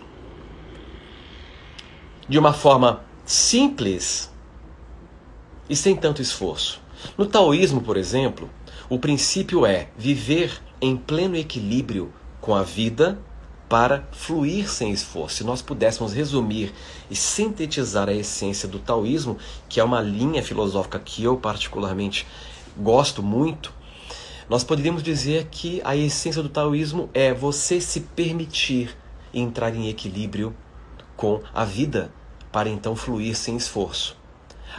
De 2.27 2.37
uma 2.37 2.53
forma 2.53 3.03
simples, 3.25 4.31
e 5.69 5.75
sem 5.75 5.95
tanto 5.95 6.21
esforço. 6.21 6.81
No 7.17 7.25
taoísmo, 7.25 7.81
por 7.81 7.97
exemplo, 7.97 8.49
o 8.89 8.99
princípio 8.99 9.65
é 9.65 9.89
viver 9.97 10.61
em 10.81 10.95
pleno 10.95 11.35
equilíbrio 11.35 12.13
com 12.39 12.53
a 12.53 12.63
vida 12.63 13.19
para 13.73 14.07
fluir 14.11 14.69
sem 14.69 14.91
esforço. 14.91 15.37
Se 15.37 15.43
nós 15.43 15.59
pudéssemos 15.59 16.13
resumir 16.13 16.71
e 17.09 17.15
sintetizar 17.15 18.07
a 18.07 18.13
essência 18.13 18.69
do 18.69 18.77
taoísmo, 18.77 19.35
que 19.67 19.79
é 19.79 19.83
uma 19.83 19.99
linha 19.99 20.43
filosófica 20.43 20.99
que 20.99 21.23
eu 21.23 21.37
particularmente 21.37 22.27
gosto 22.77 23.23
muito, 23.23 23.73
Nós 24.49 24.63
poderíamos 24.63 25.01
dizer 25.01 25.47
que 25.49 25.81
a 25.83 25.95
essência 25.95 26.43
do 26.43 26.49
taoísmo 26.49 27.09
é 27.13 27.33
você 27.33 27.79
se 27.79 28.01
permitir 28.01 28.95
entrar 29.33 29.73
em 29.73 29.87
equilíbrio 29.89 30.55
com 31.15 31.41
a 31.53 31.63
vida 31.63 32.11
para 32.51 32.69
então 32.69 32.95
fluir 32.95 33.35
sem 33.35 33.55
esforço. 33.55 34.15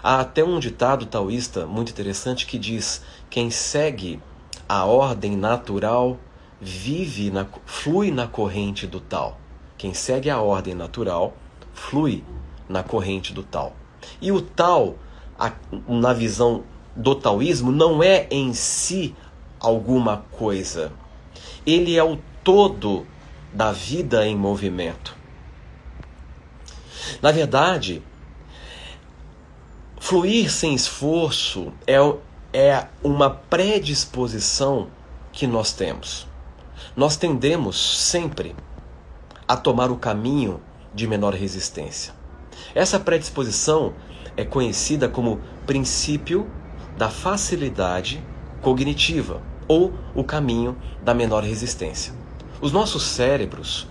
Há 0.03 0.21
até 0.21 0.45
um 0.45 0.59
ditado 0.59 1.07
taoísta 1.07 1.67
muito 1.67 1.91
interessante 1.91 2.47
que 2.47 2.59
diz: 2.59 3.03
quem 3.31 3.51
segue 3.51 4.21
a 4.69 4.85
ordem 4.85 5.37
natural 5.37 6.19
vive 6.65 7.31
na, 7.31 7.47
flui 7.67 8.11
na 8.11 8.27
corrente 8.27 8.87
do 8.87 8.99
tal. 8.99 9.39
Quem 9.77 9.93
segue 9.93 10.31
a 10.31 10.41
ordem 10.41 10.75
natural 10.75 11.37
flui 11.75 12.25
na 12.67 12.83
corrente 12.83 13.35
do 13.35 13.43
tal. 13.43 13.77
E 14.21 14.33
o 14.33 14.41
tal, 14.41 14.97
a, 15.39 15.53
na 15.87 16.15
visão 16.15 16.65
do 16.97 17.15
taoísmo, 17.15 17.71
não 17.71 18.03
é 18.03 18.27
em 18.31 18.55
si 18.55 19.15
alguma 19.61 20.25
coisa. 20.33 20.91
Ele 21.67 21.97
é 21.97 22.03
o 22.03 22.19
todo 22.43 23.07
da 23.53 23.71
vida 23.71 24.27
em 24.27 24.37
movimento. 24.37 25.15
Na 27.21 27.31
verdade, 27.31 28.03
fluir 30.01 30.51
sem 30.51 30.75
esforço 30.75 31.73
é, 31.87 31.97
é 32.53 32.87
uma 33.03 33.29
predisposição 33.29 34.89
que 35.31 35.47
nós 35.47 35.73
temos. 35.73 36.27
Nós 36.97 37.17
tendemos 37.17 37.99
sempre 37.99 38.55
a 39.47 39.57
tomar 39.57 39.91
o 39.91 39.97
caminho 39.97 40.61
de 40.95 41.07
menor 41.07 41.35
resistência. 41.35 42.15
Essa 42.75 42.99
predisposição 42.99 43.95
é 44.37 44.45
conhecida 44.45 45.09
como 45.09 45.41
princípio 45.67 46.49
da 46.97 47.09
facilidade 47.09 48.23
cognitiva 48.63 49.43
ou 49.67 49.93
o 50.15 50.25
caminho 50.25 50.77
da 51.03 51.15
menor 51.15 51.43
resistência. 51.43 52.13
Os 52.61 52.73
nossos 52.73 53.03
cérebros, 53.03 53.87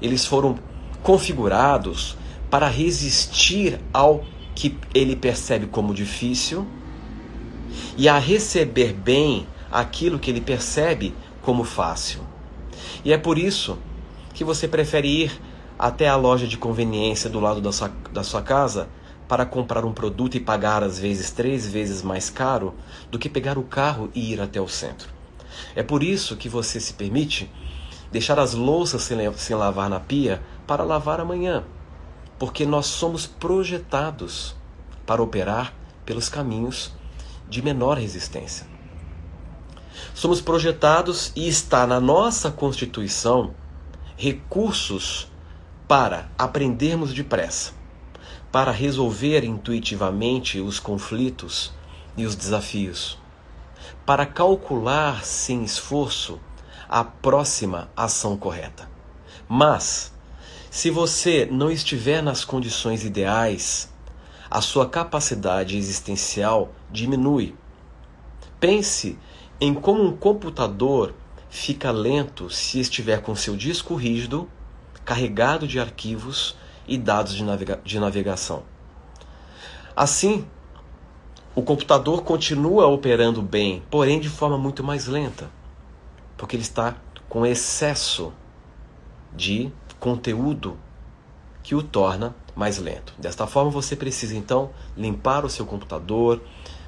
eles 0.00 0.24
foram 0.24 0.58
configurados 1.02 2.16
para 2.50 2.68
resistir 2.68 3.78
ao 3.92 4.24
que 4.54 4.78
ele 4.94 5.14
percebe 5.14 5.66
como 5.66 5.92
difícil 5.94 6.66
e 7.96 8.08
a 8.08 8.18
receber 8.18 8.92
bem 8.92 9.46
aquilo 9.70 10.18
que 10.18 10.30
ele 10.30 10.40
percebe 10.40 11.14
como 11.46 11.62
fácil. 11.62 12.22
E 13.04 13.12
é 13.12 13.16
por 13.16 13.38
isso 13.38 13.78
que 14.34 14.42
você 14.42 14.66
prefere 14.66 15.06
ir 15.06 15.40
até 15.78 16.08
a 16.08 16.16
loja 16.16 16.44
de 16.44 16.58
conveniência 16.58 17.30
do 17.30 17.38
lado 17.38 17.60
da 17.60 17.70
sua, 17.70 17.88
da 18.12 18.24
sua 18.24 18.42
casa 18.42 18.88
para 19.28 19.46
comprar 19.46 19.84
um 19.84 19.92
produto 19.92 20.36
e 20.36 20.40
pagar 20.40 20.82
às 20.82 20.98
vezes 20.98 21.30
três 21.30 21.64
vezes 21.70 22.02
mais 22.02 22.28
caro 22.28 22.74
do 23.12 23.18
que 23.18 23.28
pegar 23.28 23.56
o 23.58 23.62
carro 23.62 24.10
e 24.12 24.32
ir 24.32 24.40
até 24.40 24.60
o 24.60 24.66
centro. 24.66 25.08
É 25.76 25.84
por 25.84 26.02
isso 26.02 26.36
que 26.36 26.48
você 26.48 26.80
se 26.80 26.94
permite 26.94 27.48
deixar 28.10 28.40
as 28.40 28.52
louças 28.52 29.02
sem, 29.02 29.32
sem 29.34 29.54
lavar 29.54 29.88
na 29.88 30.00
pia 30.00 30.42
para 30.66 30.82
lavar 30.82 31.20
amanhã, 31.20 31.62
porque 32.40 32.66
nós 32.66 32.86
somos 32.86 33.24
projetados 33.24 34.56
para 35.06 35.22
operar 35.22 35.72
pelos 36.04 36.28
caminhos 36.28 36.92
de 37.48 37.62
menor 37.62 37.98
resistência. 37.98 38.75
Somos 40.16 40.40
projetados 40.40 41.30
e 41.36 41.46
está 41.46 41.86
na 41.86 42.00
nossa 42.00 42.50
constituição 42.50 43.54
recursos 44.16 45.30
para 45.86 46.30
aprendermos 46.38 47.12
depressa, 47.12 47.72
para 48.50 48.70
resolver 48.70 49.44
intuitivamente 49.44 50.58
os 50.58 50.80
conflitos 50.80 51.70
e 52.16 52.24
os 52.24 52.34
desafios, 52.34 53.18
para 54.06 54.24
calcular 54.24 55.22
sem 55.22 55.62
esforço 55.62 56.40
a 56.88 57.04
próxima 57.04 57.90
ação 57.94 58.38
correta. 58.38 58.88
Mas, 59.46 60.14
se 60.70 60.88
você 60.88 61.44
não 61.44 61.70
estiver 61.70 62.22
nas 62.22 62.42
condições 62.42 63.04
ideais, 63.04 63.92
a 64.50 64.62
sua 64.62 64.88
capacidade 64.88 65.76
existencial 65.76 66.72
diminui. 66.90 67.54
Pense 68.58 69.18
em 69.60 69.72
como 69.74 70.02
um 70.02 70.16
computador 70.16 71.14
fica 71.48 71.90
lento 71.90 72.50
se 72.50 72.80
estiver 72.80 73.22
com 73.22 73.34
seu 73.34 73.56
disco 73.56 73.94
rígido 73.94 74.48
carregado 75.04 75.66
de 75.66 75.78
arquivos 75.78 76.56
e 76.86 76.98
dados 76.98 77.34
de, 77.34 77.44
navega 77.44 77.80
de 77.84 77.98
navegação. 77.98 78.62
Assim, 79.94 80.46
o 81.54 81.62
computador 81.62 82.22
continua 82.22 82.86
operando 82.86 83.40
bem, 83.40 83.82
porém 83.90 84.20
de 84.20 84.28
forma 84.28 84.58
muito 84.58 84.84
mais 84.84 85.06
lenta, 85.06 85.48
porque 86.36 86.54
ele 86.56 86.62
está 86.62 86.96
com 87.28 87.46
excesso 87.46 88.32
de 89.34 89.72
conteúdo 89.98 90.76
que 91.62 91.74
o 91.74 91.82
torna 91.82 92.34
mais 92.54 92.78
lento. 92.78 93.14
Desta 93.18 93.46
forma, 93.46 93.70
você 93.70 93.96
precisa 93.96 94.36
então 94.36 94.70
limpar 94.96 95.44
o 95.44 95.50
seu 95.50 95.64
computador, 95.64 96.42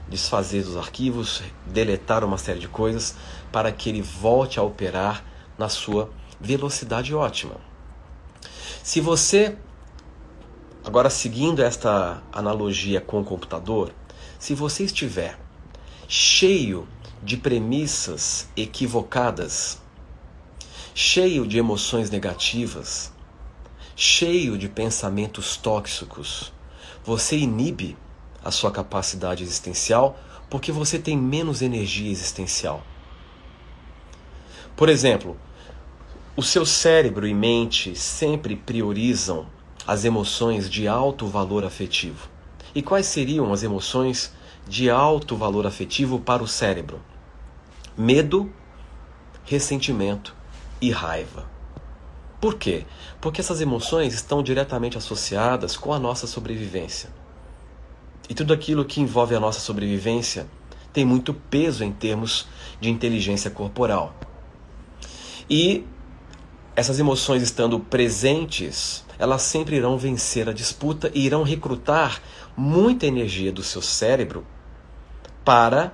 desfazer 0.08 0.60
os 0.60 0.76
arquivos, 0.76 1.42
deletar 1.66 2.24
uma 2.24 2.38
série 2.38 2.58
de 2.58 2.68
coisas 2.68 3.14
para 3.52 3.70
que 3.70 3.88
ele 3.88 4.02
volte 4.02 4.58
a 4.58 4.62
operar 4.62 5.24
na 5.56 5.68
sua 5.68 6.10
velocidade 6.40 7.14
ótima. 7.14 7.56
Se 8.82 9.00
você, 9.00 9.56
agora 10.84 11.10
seguindo 11.10 11.62
esta 11.62 12.22
analogia 12.32 13.00
com 13.00 13.20
o 13.20 13.24
computador, 13.24 13.92
se 14.38 14.54
você 14.54 14.84
estiver 14.84 15.38
cheio 16.06 16.88
de 17.22 17.36
premissas 17.36 18.48
equivocadas, 18.56 19.78
cheio 20.94 21.46
de 21.46 21.58
emoções 21.58 22.08
negativas, 22.08 23.12
cheio 23.94 24.56
de 24.56 24.68
pensamentos 24.68 25.56
tóxicos, 25.56 26.52
você 27.04 27.36
inibe 27.36 27.96
a 28.48 28.50
sua 28.50 28.70
capacidade 28.70 29.44
existencial 29.44 30.18
porque 30.48 30.72
você 30.72 30.98
tem 30.98 31.18
menos 31.18 31.60
energia 31.60 32.10
existencial. 32.10 32.82
Por 34.74 34.88
exemplo, 34.88 35.36
o 36.34 36.42
seu 36.42 36.64
cérebro 36.64 37.26
e 37.26 37.34
mente 37.34 37.94
sempre 37.94 38.56
priorizam 38.56 39.46
as 39.86 40.06
emoções 40.06 40.70
de 40.70 40.88
alto 40.88 41.26
valor 41.26 41.62
afetivo. 41.62 42.26
E 42.74 42.80
quais 42.80 43.04
seriam 43.04 43.52
as 43.52 43.62
emoções 43.62 44.32
de 44.66 44.88
alto 44.88 45.36
valor 45.36 45.66
afetivo 45.66 46.18
para 46.18 46.42
o 46.42 46.48
cérebro? 46.48 47.02
Medo, 47.96 48.50
ressentimento 49.44 50.34
e 50.80 50.90
raiva. 50.90 51.46
Por 52.40 52.54
quê? 52.54 52.86
Porque 53.20 53.42
essas 53.42 53.60
emoções 53.60 54.14
estão 54.14 54.42
diretamente 54.42 54.96
associadas 54.96 55.76
com 55.76 55.92
a 55.92 55.98
nossa 55.98 56.26
sobrevivência. 56.26 57.10
E 58.28 58.34
tudo 58.34 58.52
aquilo 58.52 58.84
que 58.84 59.00
envolve 59.00 59.34
a 59.34 59.40
nossa 59.40 59.60
sobrevivência 59.60 60.46
tem 60.92 61.04
muito 61.04 61.32
peso 61.32 61.82
em 61.82 61.92
termos 61.92 62.46
de 62.80 62.90
inteligência 62.90 63.50
corporal. 63.50 64.14
E 65.48 65.84
essas 66.76 67.00
emoções 67.00 67.42
estando 67.42 67.80
presentes, 67.80 69.04
elas 69.18 69.42
sempre 69.42 69.76
irão 69.76 69.96
vencer 69.96 70.48
a 70.48 70.52
disputa 70.52 71.10
e 71.14 71.24
irão 71.24 71.42
recrutar 71.42 72.22
muita 72.56 73.06
energia 73.06 73.50
do 73.50 73.62
seu 73.62 73.80
cérebro 73.80 74.46
para 75.44 75.92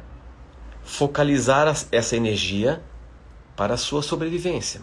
focalizar 0.83 1.69
essa 1.91 2.17
energia 2.17 2.83
para 3.57 3.75
a 3.75 3.79
sua 3.79 4.03
sobrevivência. 4.03 4.83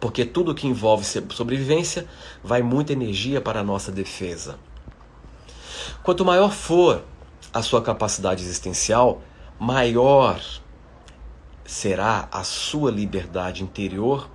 Porque 0.00 0.24
tudo 0.24 0.54
que 0.54 0.66
envolve 0.66 1.04
sobrevivência 1.30 2.06
vai 2.42 2.62
muita 2.62 2.92
energia 2.92 3.40
para 3.40 3.60
a 3.60 3.64
nossa 3.64 3.92
defesa. 3.92 4.58
Quanto 6.02 6.24
maior 6.24 6.52
for 6.52 7.02
a 7.52 7.62
sua 7.62 7.82
capacidade 7.82 8.42
existencial, 8.42 9.22
maior 9.58 10.40
será 11.64 12.28
a 12.30 12.44
sua 12.44 12.90
liberdade 12.90 13.62
interior 13.62 14.30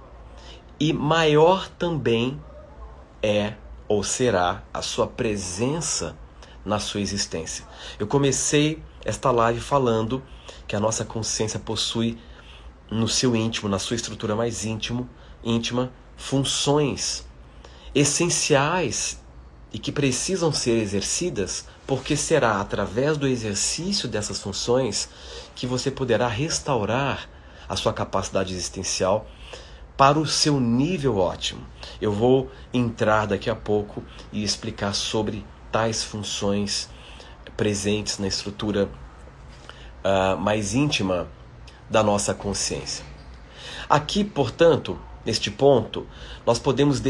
e 0.80 0.92
maior 0.92 1.70
também 1.70 2.42
é 3.22 3.54
ou 3.88 4.04
será 4.04 4.64
a 4.74 4.82
sua 4.82 5.06
presença 5.06 6.18
na 6.66 6.80
sua 6.80 7.02
existência. 7.02 7.66
Eu 8.00 8.08
comecei 8.08 8.82
esta 9.04 9.32
live 9.32 9.60
falando 9.60 10.24
que 10.68 10.76
a 10.76 10.80
nossa 10.80 11.06
consciência 11.06 11.60
possui 11.60 12.18
no 12.90 13.08
seu 13.08 13.36
íntimo, 13.36 13.70
na 13.70 13.80
sua 13.80 13.96
estrutura 13.96 14.36
mais 14.36 14.66
íntimo, 14.66 15.10
íntima, 15.44 15.92
funções 16.16 17.26
essenciais 17.94 19.21
e 19.74 19.80
que 19.80 19.92
precisam 19.92 20.52
ser 20.52 20.78
exercidas, 20.78 21.66
porque 21.88 22.16
será 22.18 22.60
através 22.60 23.18
do 23.18 23.28
exercício 23.28 24.08
dessas 24.08 24.40
funções 24.40 25.10
que 25.56 25.66
você 25.66 25.90
poderá 25.90 26.28
restaurar 26.28 27.30
a 27.70 27.76
sua 27.76 27.94
capacidade 27.94 28.54
existencial 28.54 29.26
para 29.96 30.20
o 30.20 30.26
seu 30.26 30.60
nível 30.60 31.18
ótimo. 31.18 31.66
Eu 32.02 32.12
vou 32.12 32.50
entrar 32.74 33.28
daqui 33.28 33.50
a 33.50 33.56
pouco 33.56 34.04
e 34.32 34.44
explicar 34.44 34.94
sobre 34.94 35.46
tais 35.72 36.04
funções 36.04 36.90
presentes 37.56 38.18
na 38.18 38.28
estrutura 38.28 38.90
uh, 40.04 40.38
mais 40.38 40.74
íntima 40.74 41.28
da 41.90 42.02
nossa 42.02 42.34
consciência. 42.34 43.06
Aqui, 43.90 44.24
portanto, 44.24 45.00
neste 45.26 45.52
ponto, 45.52 46.08
nós 46.46 46.58
podemos 46.58 47.02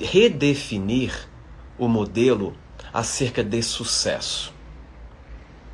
redefinir 0.00 1.28
o 1.78 1.88
modelo 1.88 2.54
acerca 2.92 3.42
de 3.42 3.62
sucesso. 3.62 4.52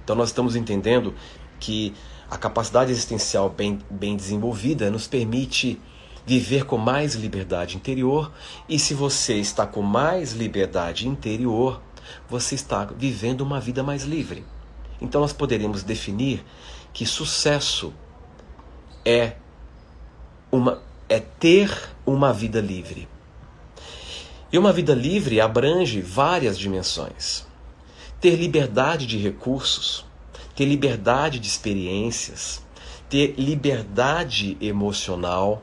Então, 0.03 0.17
nós 0.17 0.29
estamos 0.29 0.57
entendendo 0.57 1.15
que 1.61 1.95
a 2.31 2.37
capacidade 2.37 2.91
existencial 2.91 3.51
bem, 3.51 3.79
bem 3.91 4.17
desenvolvida 4.17 4.91
nos 4.91 5.07
permite 5.07 5.81
viver 6.27 6.65
com 6.65 6.79
mais 6.79 7.15
liberdade 7.15 7.77
interior, 7.77 8.33
e 8.69 8.79
se 8.79 8.95
você 8.95 9.35
está 9.35 9.67
com 9.67 9.83
mais 9.83 10.33
liberdade 10.33 11.09
interior, 11.09 11.81
você 12.29 12.55
está 12.55 12.85
vivendo 12.85 13.41
uma 13.41 13.61
vida 13.61 13.83
mais 13.83 14.05
livre. 14.05 14.45
Então 15.01 15.21
nós 15.21 15.33
poderíamos 15.33 15.83
definir 15.83 16.45
que 16.93 17.05
sucesso 17.05 17.93
é 19.05 19.33
uma 20.51 20.81
é 21.09 21.19
ter 21.19 21.71
uma 22.07 22.33
vida 22.33 22.61
livre. 22.61 23.09
E 24.53 24.59
uma 24.59 24.71
vida 24.71 24.93
livre 24.93 25.41
abrange 25.41 26.03
várias 26.03 26.59
dimensões. 26.59 27.47
Ter 28.21 28.37
liberdade 28.37 29.07
de 29.07 29.17
recursos, 29.17 30.05
ter 30.55 30.67
liberdade 30.67 31.39
de 31.39 31.49
experiências, 31.49 32.63
ter 33.09 33.35
liberdade 33.39 34.59
emocional. 34.61 35.63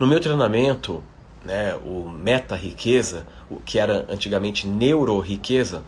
No 0.00 0.06
meu 0.06 0.18
treinamento, 0.18 1.04
né, 1.44 1.74
o 1.84 2.08
meta 2.08 2.56
riqueza, 2.56 3.26
o 3.50 3.56
que 3.56 3.78
era 3.78 4.06
antigamente 4.08 4.66
neuro 4.66 5.20
riqueza, 5.20 5.84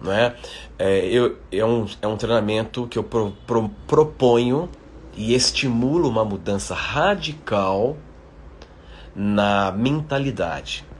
né, 0.00 0.36
é, 0.78 1.04
eu, 1.06 1.36
é, 1.50 1.64
um, 1.64 1.84
é 2.00 2.06
um 2.06 2.16
treinamento 2.16 2.86
que 2.86 2.96
eu 2.96 3.02
pro, 3.02 3.32
pro, 3.44 3.68
proponho 3.88 4.70
e 5.16 5.34
estimulo 5.34 6.08
uma 6.08 6.24
mudança 6.24 6.76
radical 6.76 7.96
na 9.16 9.72
mentalidade 9.72 10.91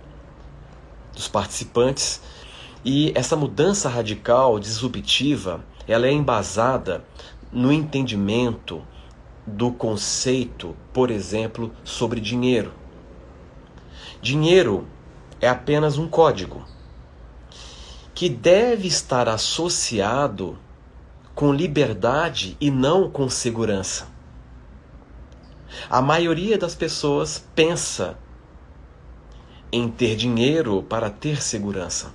dos 1.14 1.28
participantes 1.28 2.20
e 2.84 3.12
essa 3.14 3.36
mudança 3.36 3.88
radical, 3.88 4.58
disruptiva, 4.58 5.64
ela 5.86 6.06
é 6.06 6.12
embasada 6.12 7.04
no 7.52 7.72
entendimento 7.72 8.82
do 9.46 9.70
conceito, 9.70 10.76
por 10.92 11.10
exemplo, 11.10 11.72
sobre 11.84 12.20
dinheiro. 12.20 12.72
Dinheiro 14.20 14.86
é 15.40 15.48
apenas 15.48 15.98
um 15.98 16.08
código 16.08 16.64
que 18.14 18.28
deve 18.28 18.86
estar 18.86 19.28
associado 19.28 20.58
com 21.34 21.52
liberdade 21.52 22.56
e 22.60 22.70
não 22.70 23.10
com 23.10 23.28
segurança. 23.28 24.06
A 25.88 26.02
maioria 26.02 26.58
das 26.58 26.74
pessoas 26.74 27.44
pensa 27.54 28.16
em 29.72 29.88
ter 29.88 30.14
dinheiro 30.14 30.82
para 30.82 31.08
ter 31.08 31.42
segurança. 31.42 32.12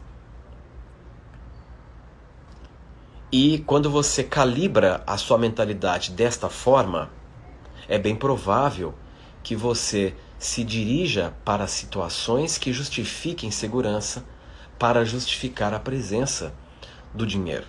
E 3.32 3.58
quando 3.65 3.89
você 3.89 4.24
calibra 4.24 5.04
a 5.06 5.17
sua 5.17 5.38
mentalidade 5.38 6.12
desta 6.12 6.50
forma, 6.50 7.10
é 7.89 7.98
bem 7.98 8.15
provável 8.15 8.93
que 9.43 9.56
você 9.56 10.15
se 10.38 10.63
dirija 10.63 11.34
para 11.43 11.67
situações 11.67 12.58
que 12.58 12.72
justifiquem 12.72 13.50
segurança 13.50 14.24
para 14.78 15.04
justificar 15.04 15.74
a 15.74 15.80
presença 15.80 16.54
do 17.13 17.26
dinheiro. 17.26 17.65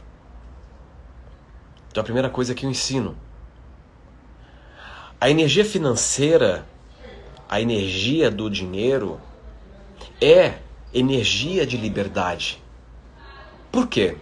Então 1.90 2.02
a 2.02 2.04
primeira 2.04 2.28
coisa 2.28 2.54
que 2.54 2.66
eu 2.66 2.70
ensino, 2.70 3.16
a 5.20 5.30
energia 5.30 5.64
financeira, 5.64 6.66
a 7.48 7.60
energia 7.60 8.30
do 8.30 8.50
dinheiro 8.50 9.18
é 10.20 10.54
energia 10.92 11.66
de 11.66 11.76
liberdade. 11.76 12.62
Por 13.70 13.86
quê? 13.86 14.16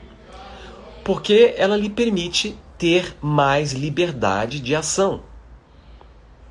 porque 1.07 1.55
ela 1.57 1.77
lhe 1.77 1.89
permite 1.89 2.59
ter 2.77 3.17
mais 3.23 3.71
liberdade 3.71 4.59
de 4.59 4.75
ação. 4.75 5.23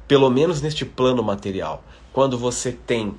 Pelo 0.07 0.29
menos 0.29 0.61
neste 0.61 0.85
plano 0.85 1.21
material. 1.21 1.83
Quando 2.13 2.37
você 2.37 2.71
tem, 2.71 3.13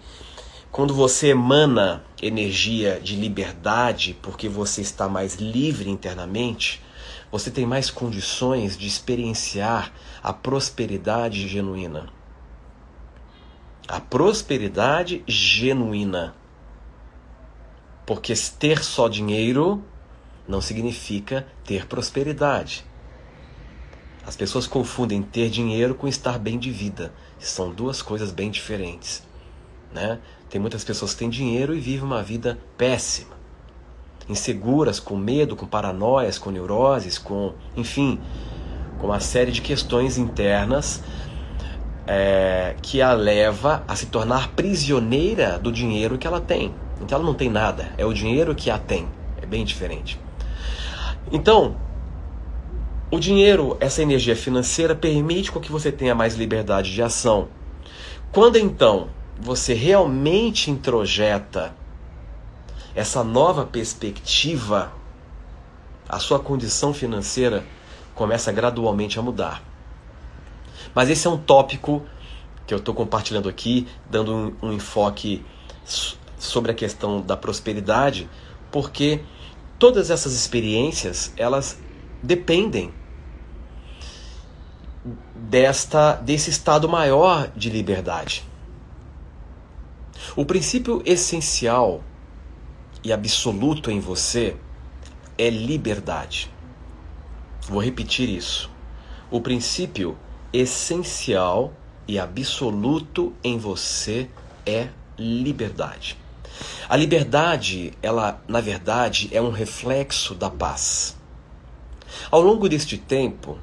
quando 0.72 0.94
você 0.94 1.28
emana 1.28 2.02
energia 2.22 2.98
de 2.98 3.16
liberdade, 3.16 4.16
porque 4.22 4.48
você 4.48 4.80
está 4.80 5.10
mais 5.10 5.34
livre 5.34 5.90
internamente, 5.90 6.82
você 7.30 7.50
tem 7.50 7.66
mais 7.66 7.90
condições 7.90 8.74
de 8.74 8.86
experienciar 8.86 9.92
a 10.22 10.32
prosperidade 10.32 11.46
genuína. 11.46 12.15
A 13.88 14.00
prosperidade 14.00 15.22
genuína. 15.28 16.34
Porque 18.04 18.34
ter 18.58 18.82
só 18.82 19.08
dinheiro 19.08 19.80
não 20.48 20.60
significa 20.60 21.46
ter 21.64 21.86
prosperidade. 21.86 22.84
As 24.26 24.34
pessoas 24.34 24.66
confundem 24.66 25.22
ter 25.22 25.48
dinheiro 25.48 25.94
com 25.94 26.08
estar 26.08 26.36
bem 26.36 26.58
de 26.58 26.68
vida. 26.68 27.14
São 27.38 27.70
duas 27.70 28.02
coisas 28.02 28.32
bem 28.32 28.50
diferentes. 28.50 29.22
Né? 29.94 30.18
Tem 30.50 30.60
muitas 30.60 30.82
pessoas 30.82 31.12
que 31.12 31.20
têm 31.20 31.30
dinheiro 31.30 31.72
e 31.72 31.78
vivem 31.78 32.02
uma 32.02 32.24
vida 32.24 32.58
péssima. 32.76 33.36
Inseguras, 34.28 34.98
com 34.98 35.16
medo, 35.16 35.54
com 35.54 35.64
paranoias, 35.64 36.38
com 36.38 36.50
neuroses, 36.50 37.18
com, 37.18 37.54
enfim, 37.76 38.20
com 38.98 39.06
uma 39.06 39.20
série 39.20 39.52
de 39.52 39.60
questões 39.60 40.18
internas 40.18 41.00
é, 42.06 42.76
que 42.80 43.02
a 43.02 43.12
leva 43.12 43.82
a 43.88 43.96
se 43.96 44.06
tornar 44.06 44.52
prisioneira 44.52 45.58
do 45.58 45.72
dinheiro 45.72 46.16
que 46.16 46.26
ela 46.26 46.40
tem. 46.40 46.72
Então 47.00 47.18
ela 47.18 47.26
não 47.26 47.34
tem 47.34 47.50
nada, 47.50 47.92
é 47.98 48.04
o 48.06 48.12
dinheiro 48.12 48.54
que 48.54 48.70
a 48.70 48.78
tem. 48.78 49.08
É 49.40 49.44
bem 49.44 49.64
diferente. 49.64 50.18
Então, 51.32 51.76
o 53.10 53.18
dinheiro, 53.18 53.76
essa 53.80 54.02
energia 54.02 54.36
financeira, 54.36 54.94
permite 54.94 55.50
com 55.50 55.60
que 55.60 55.70
você 55.70 55.90
tenha 55.92 56.14
mais 56.14 56.34
liberdade 56.34 56.92
de 56.92 57.02
ação. 57.02 57.48
Quando 58.32 58.56
então 58.56 59.08
você 59.38 59.74
realmente 59.74 60.70
introjeta 60.70 61.74
essa 62.94 63.22
nova 63.22 63.66
perspectiva, 63.66 64.92
a 66.08 66.18
sua 66.18 66.38
condição 66.38 66.94
financeira 66.94 67.64
começa 68.14 68.50
gradualmente 68.50 69.18
a 69.18 69.22
mudar. 69.22 69.62
Mas 70.96 71.10
esse 71.10 71.26
é 71.26 71.30
um 71.30 71.36
tópico 71.36 72.06
que 72.66 72.72
eu 72.72 72.78
estou 72.78 72.94
compartilhando 72.94 73.50
aqui, 73.50 73.86
dando 74.10 74.34
um, 74.34 74.68
um 74.68 74.72
enfoque 74.72 75.44
sobre 76.38 76.72
a 76.72 76.74
questão 76.74 77.20
da 77.20 77.36
prosperidade, 77.36 78.30
porque 78.72 79.20
todas 79.78 80.10
essas 80.10 80.32
experiências, 80.32 81.34
elas 81.36 81.78
dependem 82.22 82.94
desta 85.34 86.14
desse 86.14 86.48
estado 86.48 86.88
maior 86.88 87.50
de 87.54 87.68
liberdade. 87.68 88.42
O 90.34 90.46
princípio 90.46 91.02
essencial 91.04 92.02
e 93.04 93.12
absoluto 93.12 93.90
em 93.90 94.00
você 94.00 94.56
é 95.36 95.50
liberdade. 95.50 96.50
Vou 97.68 97.82
repetir 97.82 98.30
isso. 98.30 98.70
O 99.30 99.42
princípio 99.42 100.16
essencial 100.56 101.74
e 102.08 102.18
absoluto 102.18 103.34
em 103.44 103.58
você 103.58 104.28
é 104.64 104.88
liberdade. 105.18 106.16
A 106.88 106.96
liberdade, 106.96 107.92
ela, 108.02 108.42
na 108.48 108.60
verdade, 108.62 109.28
é 109.32 109.40
um 109.40 109.50
reflexo 109.50 110.34
da 110.34 110.48
paz. 110.48 111.14
Ao 112.30 112.40
longo 112.40 112.68
deste 112.70 112.96
tempo, 112.96 113.58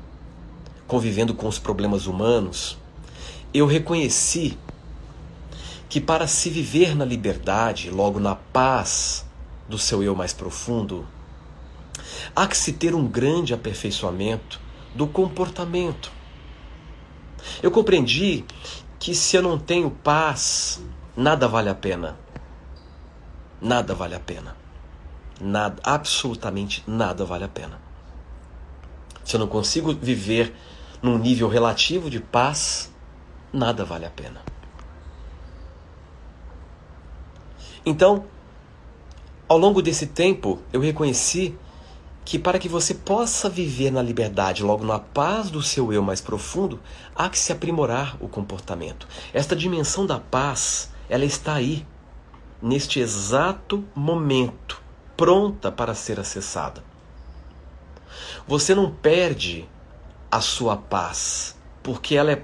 convivendo 0.85 1.33
com 1.33 1.47
os 1.47 1.57
problemas 1.57 2.05
humanos, 2.05 2.77
eu 3.51 3.65
reconheci 3.65 4.55
que 5.89 5.99
para 5.99 6.27
se 6.27 6.49
viver 6.49 6.95
na 6.95 7.05
liberdade, 7.05 7.89
logo 7.89 8.19
na 8.19 8.35
paz 8.35 9.25
do 9.67 9.79
seu 9.79 10.03
eu 10.03 10.15
mais 10.15 10.31
profundo, 10.31 11.07
há 12.35 12.45
que 12.45 12.57
se 12.57 12.73
ter 12.73 12.93
um 12.93 13.07
grande 13.07 13.51
aperfeiçoamento 13.51 14.59
do 14.93 15.07
comportamento. 15.07 16.22
Eu 17.61 17.71
compreendi 17.71 18.45
que 18.99 19.13
se 19.13 19.35
eu 19.35 19.41
não 19.41 19.57
tenho 19.57 19.89
paz, 19.91 20.81
nada 21.15 21.47
vale 21.47 21.69
a 21.69 21.75
pena 21.75 22.17
nada 23.63 23.95
vale 23.95 24.13
a 24.13 24.19
pena. 24.19 24.55
Nada, 25.39 25.81
absolutamente 25.83 26.83
nada 26.85 27.23
vale 27.25 27.45
a 27.45 27.47
pena. 27.47 27.79
Se 29.23 29.35
eu 29.35 29.39
não 29.39 29.47
consigo 29.47 29.93
viver 29.93 30.53
num 31.01 31.17
nível 31.17 31.47
relativo 31.47 32.09
de 32.09 32.19
paz, 32.19 32.91
nada 33.51 33.85
vale 33.85 34.05
a 34.05 34.09
pena. 34.09 34.41
Então, 37.85 38.25
ao 39.47 39.57
longo 39.57 39.81
desse 39.81 40.07
tempo, 40.07 40.61
eu 40.71 40.81
reconheci 40.81 41.57
que 42.25 42.39
para 42.39 42.57
que 42.57 42.69
você 42.69 42.93
possa 42.93 43.49
viver 43.49 43.91
na 43.91 44.01
liberdade, 44.01 44.63
logo 44.63 44.85
na 44.85 44.99
paz 44.99 45.49
do 45.49 45.61
seu 45.61 45.91
eu 45.91 46.01
mais 46.01 46.21
profundo, 46.21 46.79
há 47.15 47.29
que 47.29 47.37
se 47.37 47.51
aprimorar 47.51 48.17
o 48.19 48.27
comportamento. 48.27 49.07
Esta 49.33 49.55
dimensão 49.55 50.05
da 50.05 50.19
paz, 50.19 50.91
ela 51.09 51.25
está 51.25 51.53
aí, 51.55 51.85
neste 52.61 52.99
exato 52.99 53.83
momento, 53.93 54.81
pronta 55.17 55.71
para 55.71 55.93
ser 55.93 56.19
acessada. 56.19 56.83
Você 58.47 58.73
não 58.73 58.91
perde 58.91 59.67
a 60.31 60.41
sua 60.41 60.77
paz, 60.77 61.55
porque 61.81 62.15
ela, 62.15 62.31
é, 62.31 62.43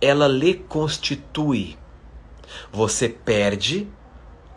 ela 0.00 0.28
lhe 0.28 0.54
constitui. 0.54 1.78
Você 2.72 3.08
perde 3.08 3.88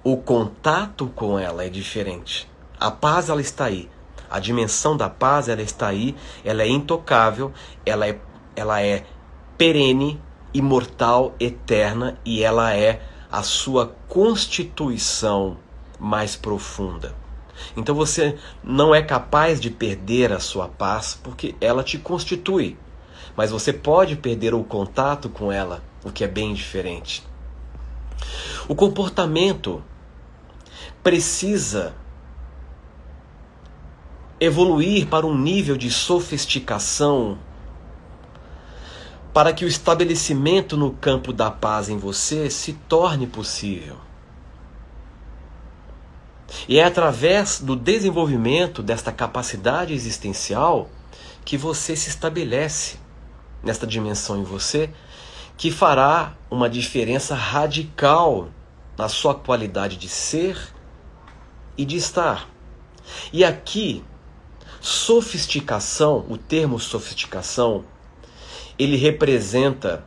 o 0.03 0.15
contato 0.15 1.07
com 1.15 1.37
ela 1.37 1.65
é 1.65 1.69
diferente. 1.69 2.49
A 2.79 2.89
paz 2.89 3.27
ela 3.27 3.41
está 3.41 3.65
aí. 3.65 3.89
A 4.29 4.39
dimensão 4.39 4.95
da 4.97 5.09
paz 5.09 5.47
ela 5.47 5.61
está 5.61 5.87
aí, 5.87 6.15
ela 6.43 6.63
é 6.63 6.67
intocável, 6.67 7.51
ela 7.85 8.07
é, 8.07 8.19
ela 8.55 8.81
é 8.81 9.05
perene, 9.57 10.21
imortal, 10.53 11.35
eterna 11.39 12.17
e 12.25 12.43
ela 12.43 12.73
é 12.73 13.01
a 13.31 13.43
sua 13.43 13.95
constituição 14.07 15.57
mais 15.99 16.35
profunda. 16.35 17.15
Então 17.75 17.95
você 17.95 18.37
não 18.63 18.93
é 18.93 19.01
capaz 19.01 19.59
de 19.59 19.69
perder 19.69 20.31
a 20.31 20.39
sua 20.39 20.67
paz 20.67 21.19
porque 21.21 21.55
ela 21.59 21.83
te 21.83 21.97
constitui. 21.97 22.77
Mas 23.35 23.51
você 23.51 23.71
pode 23.71 24.15
perder 24.15 24.53
o 24.53 24.63
contato 24.63 25.29
com 25.29 25.51
ela, 25.51 25.83
o 26.03 26.11
que 26.11 26.23
é 26.23 26.27
bem 26.27 26.53
diferente. 26.53 27.23
O 28.67 28.75
comportamento 28.75 29.83
precisa 31.03 31.93
evoluir 34.39 35.07
para 35.07 35.25
um 35.25 35.37
nível 35.37 35.77
de 35.77 35.89
sofisticação 35.89 37.37
para 39.33 39.53
que 39.53 39.63
o 39.63 39.67
estabelecimento 39.67 40.75
no 40.75 40.91
campo 40.91 41.31
da 41.31 41.51
paz 41.51 41.89
em 41.89 41.97
você 41.97 42.49
se 42.49 42.73
torne 42.73 43.27
possível. 43.27 43.97
E 46.67 46.79
é 46.79 46.83
através 46.83 47.59
do 47.59 47.75
desenvolvimento 47.75 48.81
desta 48.81 49.11
capacidade 49.11 49.93
existencial 49.93 50.89
que 51.45 51.55
você 51.55 51.95
se 51.95 52.09
estabelece 52.09 52.97
nesta 53.63 53.85
dimensão 53.85 54.39
em 54.39 54.43
você, 54.43 54.89
que 55.55 55.69
fará 55.69 56.35
uma 56.49 56.69
diferença 56.69 57.35
radical 57.35 58.49
na 58.97 59.07
sua 59.07 59.35
qualidade 59.35 59.97
de 59.97 60.09
ser 60.09 60.57
e 61.77 61.85
de 61.85 61.95
estar. 61.95 62.49
E 63.31 63.43
aqui, 63.43 64.03
sofisticação, 64.87 66.25
o 66.29 66.37
termo 66.37 66.79
sofisticação, 66.79 67.83
ele 68.79 68.95
representa 68.95 70.05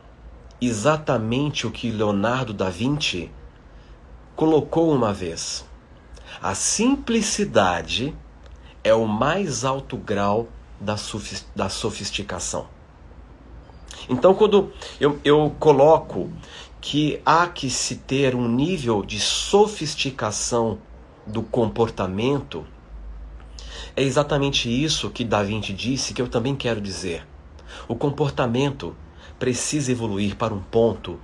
exatamente 0.59 1.67
o 1.67 1.71
que 1.71 1.91
Leonardo 1.91 2.51
da 2.51 2.67
Vinci 2.67 3.29
colocou 4.35 4.91
uma 4.91 5.13
vez. 5.13 5.63
A 6.41 6.55
simplicidade 6.55 8.15
é 8.83 8.91
o 8.91 9.05
mais 9.05 9.63
alto 9.63 9.97
grau 9.97 10.47
da, 10.79 10.95
da 11.55 11.69
sofisticação. 11.69 12.65
Então, 14.09 14.33
quando 14.33 14.73
eu, 14.99 15.19
eu 15.23 15.55
coloco 15.59 16.31
que 16.81 17.21
há 17.23 17.45
que 17.45 17.69
se 17.69 17.97
ter 17.97 18.33
um 18.33 18.47
nível 18.47 19.03
de 19.03 19.19
sofisticação 19.19 20.79
do 21.27 21.43
comportamento, 21.43 22.65
é 23.95 24.03
exatamente 24.03 24.69
isso 24.69 25.09
que 25.09 25.25
Da 25.25 25.43
Vinci 25.43 25.73
disse 25.73 26.13
que 26.13 26.21
eu 26.21 26.27
também 26.27 26.55
quero 26.55 26.79
dizer. 26.79 27.25
O 27.87 27.95
comportamento 27.95 28.95
precisa 29.37 29.91
evoluir 29.91 30.35
para 30.35 30.53
um 30.53 30.61
ponto 30.61 31.19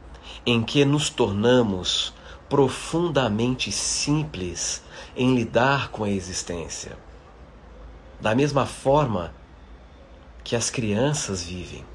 em 0.46 0.62
que 0.64 0.84
nos 0.84 1.10
tornamos 1.10 2.14
profundamente 2.50 3.72
simples 3.72 4.84
em 5.16 5.36
lidar 5.36 5.90
com 5.90 6.04
a 6.04 6.10
existência. 6.10 6.98
Da 8.20 8.34
mesma 8.34 8.66
forma 8.66 9.34
que 10.44 10.56
as 10.56 10.70
crianças 10.70 11.44
vivem. 11.44 11.86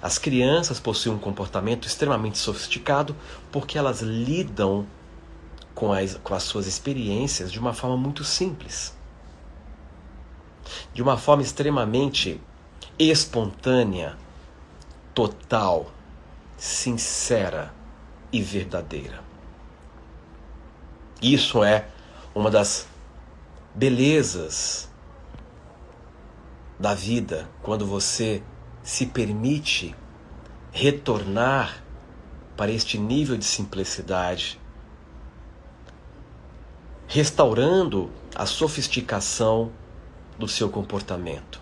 As 0.00 0.18
crianças 0.18 0.80
possuem 0.80 1.16
um 1.16 1.18
comportamento 1.18 1.86
extremamente 1.86 2.38
sofisticado 2.38 3.14
porque 3.52 3.76
elas 3.78 4.00
lidam 4.00 4.86
com 5.74 5.92
as, 5.92 6.14
com 6.22 6.34
as 6.34 6.42
suas 6.44 6.66
experiências 6.66 7.50
de 7.50 7.58
uma 7.58 7.72
forma 7.72 7.96
muito 7.96 8.24
simples. 8.24 8.94
De 10.92 11.02
uma 11.02 11.16
forma 11.16 11.42
extremamente 11.42 12.40
espontânea, 12.98 14.16
total, 15.14 15.90
sincera 16.56 17.72
e 18.32 18.42
verdadeira. 18.42 19.22
Isso 21.20 21.62
é 21.62 21.88
uma 22.34 22.50
das 22.50 22.86
belezas 23.74 24.90
da 26.78 26.94
vida 26.94 27.48
quando 27.62 27.86
você 27.86 28.42
se 28.82 29.06
permite 29.06 29.94
retornar 30.72 31.82
para 32.56 32.70
este 32.70 32.98
nível 32.98 33.36
de 33.36 33.44
simplicidade, 33.44 34.60
restaurando 37.06 38.10
a 38.34 38.44
sofisticação 38.46 39.70
do 40.38 40.48
seu 40.48 40.68
comportamento. 40.68 41.60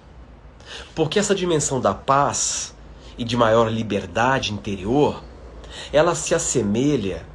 Porque 0.95 1.19
essa 1.19 1.35
dimensão 1.35 1.81
da 1.81 1.93
paz 1.93 2.75
e 3.19 3.25
de 3.25 3.37
maior 3.37 3.71
liberdade 3.71 4.53
interior, 4.53 5.23
ela 5.93 6.15
se 6.15 6.35
assemelha 6.35 7.27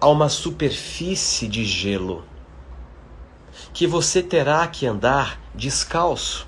a 0.00 0.08
uma 0.08 0.28
superfície 0.28 1.48
de 1.48 1.64
gelo 1.64 2.24
que 3.72 3.86
você 3.86 4.22
terá 4.22 4.66
que 4.66 4.86
andar 4.86 5.40
descalço. 5.54 6.46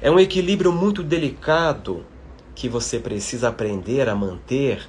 É 0.00 0.10
um 0.10 0.18
equilíbrio 0.18 0.72
muito 0.72 1.02
delicado 1.02 2.06
que 2.54 2.68
você 2.68 2.98
precisa 2.98 3.48
aprender 3.48 4.08
a 4.08 4.14
manter 4.14 4.88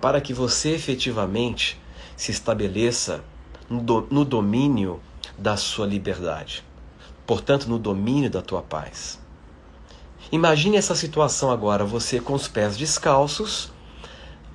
para 0.00 0.20
que 0.20 0.34
você 0.34 0.70
efetivamente 0.70 1.80
se 2.16 2.30
estabeleça 2.30 3.22
no 3.68 4.24
domínio 4.24 5.00
da 5.40 5.56
sua 5.56 5.86
liberdade, 5.86 6.62
portanto, 7.26 7.66
no 7.66 7.78
domínio 7.78 8.28
da 8.28 8.42
tua 8.42 8.60
paz. 8.60 9.18
Imagine 10.30 10.76
essa 10.76 10.94
situação 10.94 11.50
agora, 11.50 11.82
você 11.82 12.20
com 12.20 12.34
os 12.34 12.46
pés 12.46 12.76
descalços, 12.76 13.72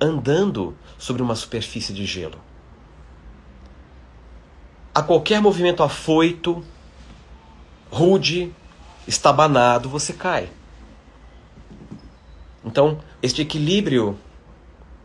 andando 0.00 0.76
sobre 0.96 1.22
uma 1.22 1.34
superfície 1.34 1.92
de 1.92 2.06
gelo. 2.06 2.38
A 4.94 5.02
qualquer 5.02 5.40
movimento 5.40 5.82
afoito, 5.82 6.64
rude, 7.90 8.54
estabanado, 9.08 9.88
você 9.88 10.12
cai. 10.12 10.48
Então, 12.64 13.00
este 13.20 13.42
equilíbrio 13.42 14.18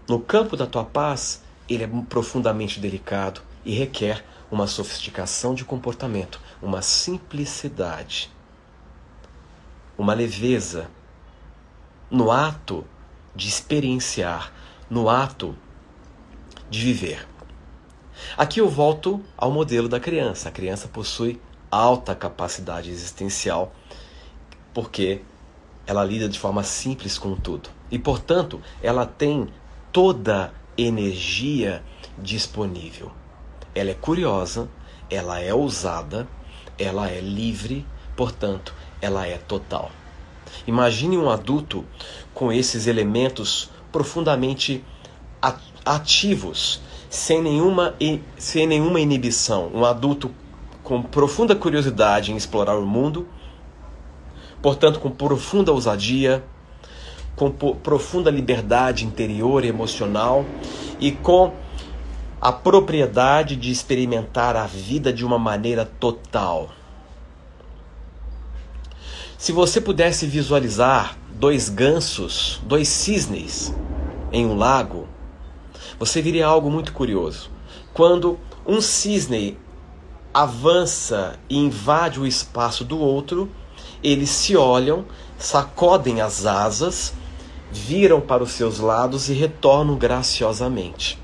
no 0.07 0.19
campo 0.19 0.55
da 0.55 0.67
tua 0.67 0.83
paz, 0.83 1.43
ele 1.67 1.83
é 1.83 1.89
profundamente 2.07 2.79
delicado 2.79 3.41
e 3.65 3.73
requer 3.73 4.23
uma 4.51 4.67
sofisticação 4.67 5.55
de 5.55 5.63
comportamento, 5.63 6.41
uma 6.61 6.81
simplicidade, 6.81 8.29
uma 9.97 10.13
leveza 10.13 10.89
no 12.09 12.29
ato 12.29 12.85
de 13.33 13.47
experienciar, 13.47 14.51
no 14.89 15.09
ato 15.09 15.55
de 16.69 16.81
viver. 16.81 17.27
Aqui 18.37 18.59
eu 18.59 18.69
volto 18.69 19.23
ao 19.37 19.49
modelo 19.49 19.87
da 19.87 19.99
criança. 19.99 20.49
A 20.49 20.51
criança 20.51 20.87
possui 20.87 21.41
alta 21.71 22.13
capacidade 22.13 22.89
existencial 22.91 23.73
porque 24.73 25.21
ela 25.87 26.03
lida 26.03 26.27
de 26.29 26.37
forma 26.37 26.63
simples 26.63 27.17
com 27.17 27.35
tudo. 27.35 27.69
E, 27.89 27.97
portanto, 27.97 28.61
ela 28.81 29.05
tem 29.05 29.49
toda 29.91 30.53
energia 30.77 31.83
disponível. 32.17 33.11
Ela 33.73 33.91
é 33.91 33.93
curiosa, 33.93 34.69
ela 35.09 35.39
é 35.39 35.53
ousada, 35.53 36.27
ela 36.77 37.09
é 37.09 37.19
livre, 37.19 37.85
portanto, 38.15 38.73
ela 39.01 39.25
é 39.25 39.37
total. 39.37 39.91
Imagine 40.67 41.17
um 41.17 41.29
adulto 41.29 41.85
com 42.33 42.51
esses 42.51 42.87
elementos 42.87 43.69
profundamente 43.91 44.83
ativos, 45.85 46.81
sem 47.09 47.41
nenhuma, 47.41 47.95
sem 48.37 48.67
nenhuma 48.67 48.99
inibição. 48.99 49.71
Um 49.73 49.85
adulto 49.85 50.31
com 50.83 51.01
profunda 51.01 51.55
curiosidade 51.55 52.31
em 52.31 52.35
explorar 52.35 52.77
o 52.77 52.85
mundo, 52.85 53.27
portanto, 54.61 54.99
com 54.99 55.09
profunda 55.09 55.71
ousadia, 55.71 56.43
com 57.35 57.49
profunda 57.49 58.29
liberdade 58.29 59.05
interior 59.05 59.63
e 59.63 59.67
emocional 59.67 60.45
e 60.99 61.11
com 61.11 61.53
a 62.41 62.51
propriedade 62.51 63.55
de 63.55 63.69
experimentar 63.69 64.55
a 64.55 64.65
vida 64.65 65.13
de 65.13 65.23
uma 65.23 65.37
maneira 65.37 65.85
total. 65.85 66.71
Se 69.37 69.51
você 69.51 69.79
pudesse 69.79 70.25
visualizar 70.25 71.15
dois 71.35 71.69
gansos, 71.69 72.59
dois 72.65 72.87
cisnes 72.87 73.71
em 74.31 74.47
um 74.47 74.55
lago, 74.55 75.07
você 75.99 76.19
viria 76.19 76.47
algo 76.47 76.71
muito 76.71 76.93
curioso. 76.93 77.51
Quando 77.93 78.39
um 78.65 78.81
cisne 78.81 79.55
avança 80.33 81.37
e 81.47 81.57
invade 81.57 82.19
o 82.19 82.25
espaço 82.25 82.83
do 82.83 82.97
outro, 82.97 83.51
eles 84.03 84.31
se 84.31 84.57
olham, 84.57 85.05
sacodem 85.37 86.21
as 86.21 86.47
asas, 86.47 87.13
viram 87.71 88.19
para 88.19 88.41
os 88.41 88.53
seus 88.53 88.79
lados 88.79 89.29
e 89.29 89.33
retornam 89.33 89.95
graciosamente. 89.95 91.20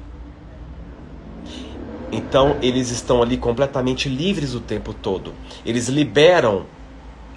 Então 2.11 2.57
eles 2.61 2.89
estão 2.89 3.21
ali 3.21 3.37
completamente 3.37 4.07
livres 4.07 4.53
o 4.53 4.59
tempo 4.59 4.93
todo. 4.93 5.33
Eles 5.65 5.87
liberam 5.87 6.65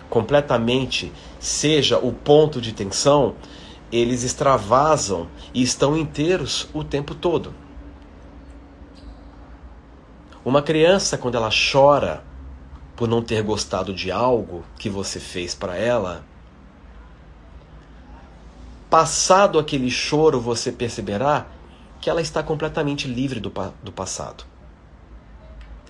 completamente, 0.09 1.12
seja 1.38 1.98
o 1.98 2.12
ponto 2.12 2.61
de 2.61 2.72
tensão, 2.72 3.35
eles 3.92 4.22
extravasam 4.22 5.28
e 5.52 5.62
estão 5.62 5.96
inteiros 5.96 6.68
o 6.72 6.85
tempo 6.85 7.14
todo. 7.14 7.54
Uma 10.44 10.62
criança, 10.62 11.18
quando 11.18 11.35
ela 11.35 11.50
chora 11.50 12.24
por 12.96 13.09
não 13.09 13.22
ter 13.22 13.42
gostado 13.42 13.92
de 13.92 14.11
algo 14.11 14.64
que 14.78 14.88
você 14.88 15.20
fez 15.20 15.54
para 15.54 15.76
ela, 15.76 16.24
passado 18.88 19.59
aquele 19.59 19.90
choro, 19.90 20.40
você 20.40 20.72
perceberá 20.72 21.46
que 22.00 22.09
ela 22.09 22.20
está 22.20 22.42
completamente 22.42 23.06
livre 23.06 23.38
do, 23.38 23.52
do 23.83 23.92
passado. 23.92 24.49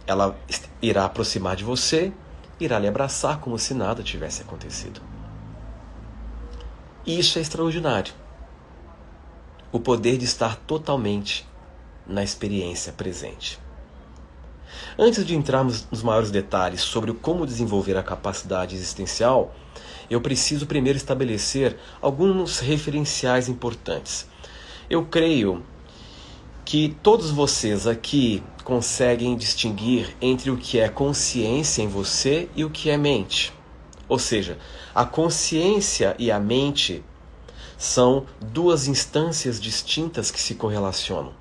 Ela 0.06 0.36
irá 0.82 1.04
aproximar 1.04 1.56
de 1.56 1.64
você, 1.64 2.12
irá 2.58 2.78
lhe 2.78 2.88
abraçar 2.88 3.40
como 3.40 3.58
se 3.58 3.74
nada 3.74 4.02
tivesse 4.02 4.42
acontecido. 4.42 5.00
Isso 7.06 7.38
é 7.38 7.42
extraordinário. 7.42 8.12
O 9.72 9.80
poder 9.80 10.18
de 10.18 10.24
estar 10.24 10.56
totalmente 10.56 11.48
na 12.06 12.22
experiência 12.22 12.92
presente. 12.92 13.58
Antes 14.98 15.24
de 15.24 15.34
entrarmos 15.34 15.86
nos 15.90 16.02
maiores 16.02 16.30
detalhes 16.30 16.80
sobre 16.80 17.12
como 17.12 17.46
desenvolver 17.46 17.96
a 17.96 18.02
capacidade 18.02 18.74
existencial, 18.74 19.54
eu 20.10 20.20
preciso 20.20 20.66
primeiro 20.66 20.96
estabelecer 20.96 21.76
alguns 22.02 22.58
referenciais 22.58 23.48
importantes. 23.48 24.26
Eu 24.88 25.06
creio 25.06 25.62
que 26.70 26.96
todos 27.02 27.32
vocês 27.32 27.84
aqui 27.88 28.44
conseguem 28.62 29.34
distinguir 29.36 30.16
entre 30.22 30.52
o 30.52 30.56
que 30.56 30.78
é 30.78 30.88
consciência 30.88 31.82
em 31.82 31.88
você 31.88 32.48
e 32.54 32.64
o 32.64 32.70
que 32.70 32.90
é 32.90 32.96
mente. 32.96 33.52
Ou 34.08 34.20
seja, 34.20 34.56
a 34.94 35.04
consciência 35.04 36.14
e 36.16 36.30
a 36.30 36.38
mente 36.38 37.02
são 37.76 38.24
duas 38.40 38.86
instâncias 38.86 39.60
distintas 39.60 40.30
que 40.30 40.40
se 40.40 40.54
correlacionam. 40.54 41.32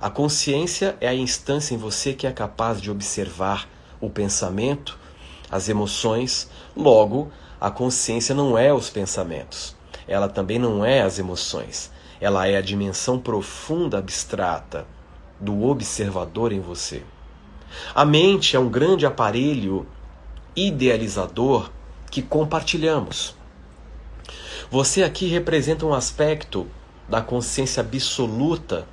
A 0.00 0.08
consciência 0.08 0.96
é 1.02 1.08
a 1.08 1.14
instância 1.14 1.74
em 1.74 1.76
você 1.76 2.14
que 2.14 2.26
é 2.26 2.32
capaz 2.32 2.80
de 2.80 2.90
observar 2.90 3.68
o 4.00 4.08
pensamento, 4.08 4.98
as 5.50 5.68
emoções, 5.68 6.48
logo, 6.74 7.30
a 7.60 7.70
consciência 7.70 8.34
não 8.34 8.56
é 8.56 8.72
os 8.72 8.88
pensamentos, 8.88 9.76
ela 10.08 10.30
também 10.30 10.58
não 10.58 10.82
é 10.82 11.02
as 11.02 11.18
emoções, 11.18 11.90
ela 12.20 12.46
é 12.46 12.56
a 12.56 12.60
dimensão 12.60 13.18
profunda 13.18 13.98
abstrata 13.98 14.86
do 15.40 15.64
observador 15.64 16.52
em 16.52 16.60
você. 16.60 17.02
A 17.94 18.04
mente 18.04 18.56
é 18.56 18.58
um 18.58 18.68
grande 18.68 19.06
aparelho 19.06 19.86
idealizador 20.54 21.70
que 22.10 22.20
compartilhamos. 22.20 23.34
Você 24.70 25.02
aqui 25.02 25.26
representa 25.26 25.86
um 25.86 25.94
aspecto 25.94 26.66
da 27.08 27.22
consciência 27.22 27.80
absoluta, 27.80 28.86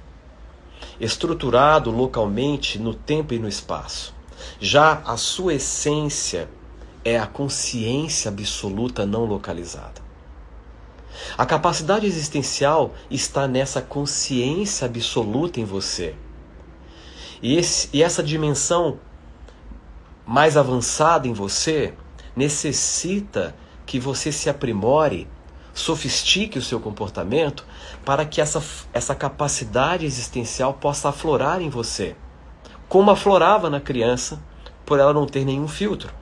estruturado 1.00 1.92
localmente 1.92 2.80
no 2.80 2.94
tempo 2.94 3.34
e 3.34 3.40
no 3.40 3.48
espaço. 3.48 4.16
Já 4.60 5.02
a 5.06 5.18
sua 5.18 5.56
essência 5.56 6.50
é 7.04 7.18
a 7.20 7.28
consciência 7.28 8.30
absoluta 8.30 9.06
não 9.06 9.26
localizada. 9.26 10.07
A 11.38 11.45
capacidade 11.45 12.06
existencial 12.06 12.93
está 13.10 13.47
nessa 13.47 13.82
consciência 13.82 14.86
absoluta 14.86 15.60
em 15.60 15.65
você. 15.65 16.15
E, 17.41 17.58
esse, 17.58 17.89
e 17.93 18.01
essa 18.03 18.23
dimensão 18.23 18.99
mais 20.25 20.58
avançada 20.58 21.27
em 21.27 21.34
você 21.34 21.93
necessita 22.36 23.56
que 23.86 23.99
você 23.99 24.32
se 24.32 24.49
aprimore, 24.49 25.27
sofistique 25.73 26.58
o 26.58 26.62
seu 26.62 26.80
comportamento 26.80 27.65
para 28.03 28.25
que 28.25 28.41
essa, 28.41 28.62
essa 28.91 29.15
capacidade 29.15 30.06
existencial 30.06 30.73
possa 30.73 31.10
aflorar 31.10 31.62
em 31.62 31.69
você, 31.69 32.15
como 32.89 33.12
aflorava 33.12 33.69
na 33.69 33.80
criança, 33.80 34.41
por 34.86 34.99
ela 34.99 35.13
não 35.13 35.25
ter 35.25 35.45
nenhum 35.45 35.67
filtro. 35.67 36.13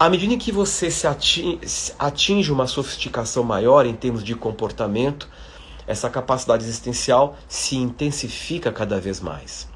À 0.00 0.08
medida 0.08 0.34
que 0.38 0.50
você 0.50 0.90
se 0.90 1.06
atinge, 1.06 2.50
uma 2.50 2.66
sofisticação 2.66 3.44
maior 3.44 3.84
em 3.84 3.94
termos 3.94 4.24
de 4.24 4.34
comportamento, 4.34 5.28
essa 5.86 6.08
capacidade 6.08 6.64
existencial 6.64 7.36
se 7.46 7.76
intensifica 7.76 8.72
cada 8.72 8.98
vez 8.98 9.20
mais. 9.20 9.68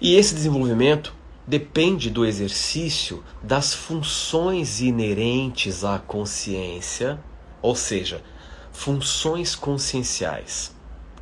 E 0.00 0.14
esse 0.14 0.32
desenvolvimento 0.32 1.12
depende 1.44 2.08
do 2.08 2.24
exercício 2.24 3.24
das 3.42 3.74
funções 3.74 4.80
inerentes 4.80 5.82
à 5.82 5.98
consciência, 5.98 7.18
ou 7.60 7.74
seja, 7.74 8.22
funções 8.70 9.56
conscienciais, 9.56 10.72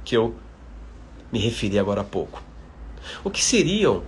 que 0.04 0.14
eu 0.14 0.35
me 1.32 1.38
referi 1.38 1.78
agora 1.78 2.02
há 2.02 2.04
pouco. 2.04 2.42
O 3.24 3.30
que 3.30 3.42
seriam 3.42 4.02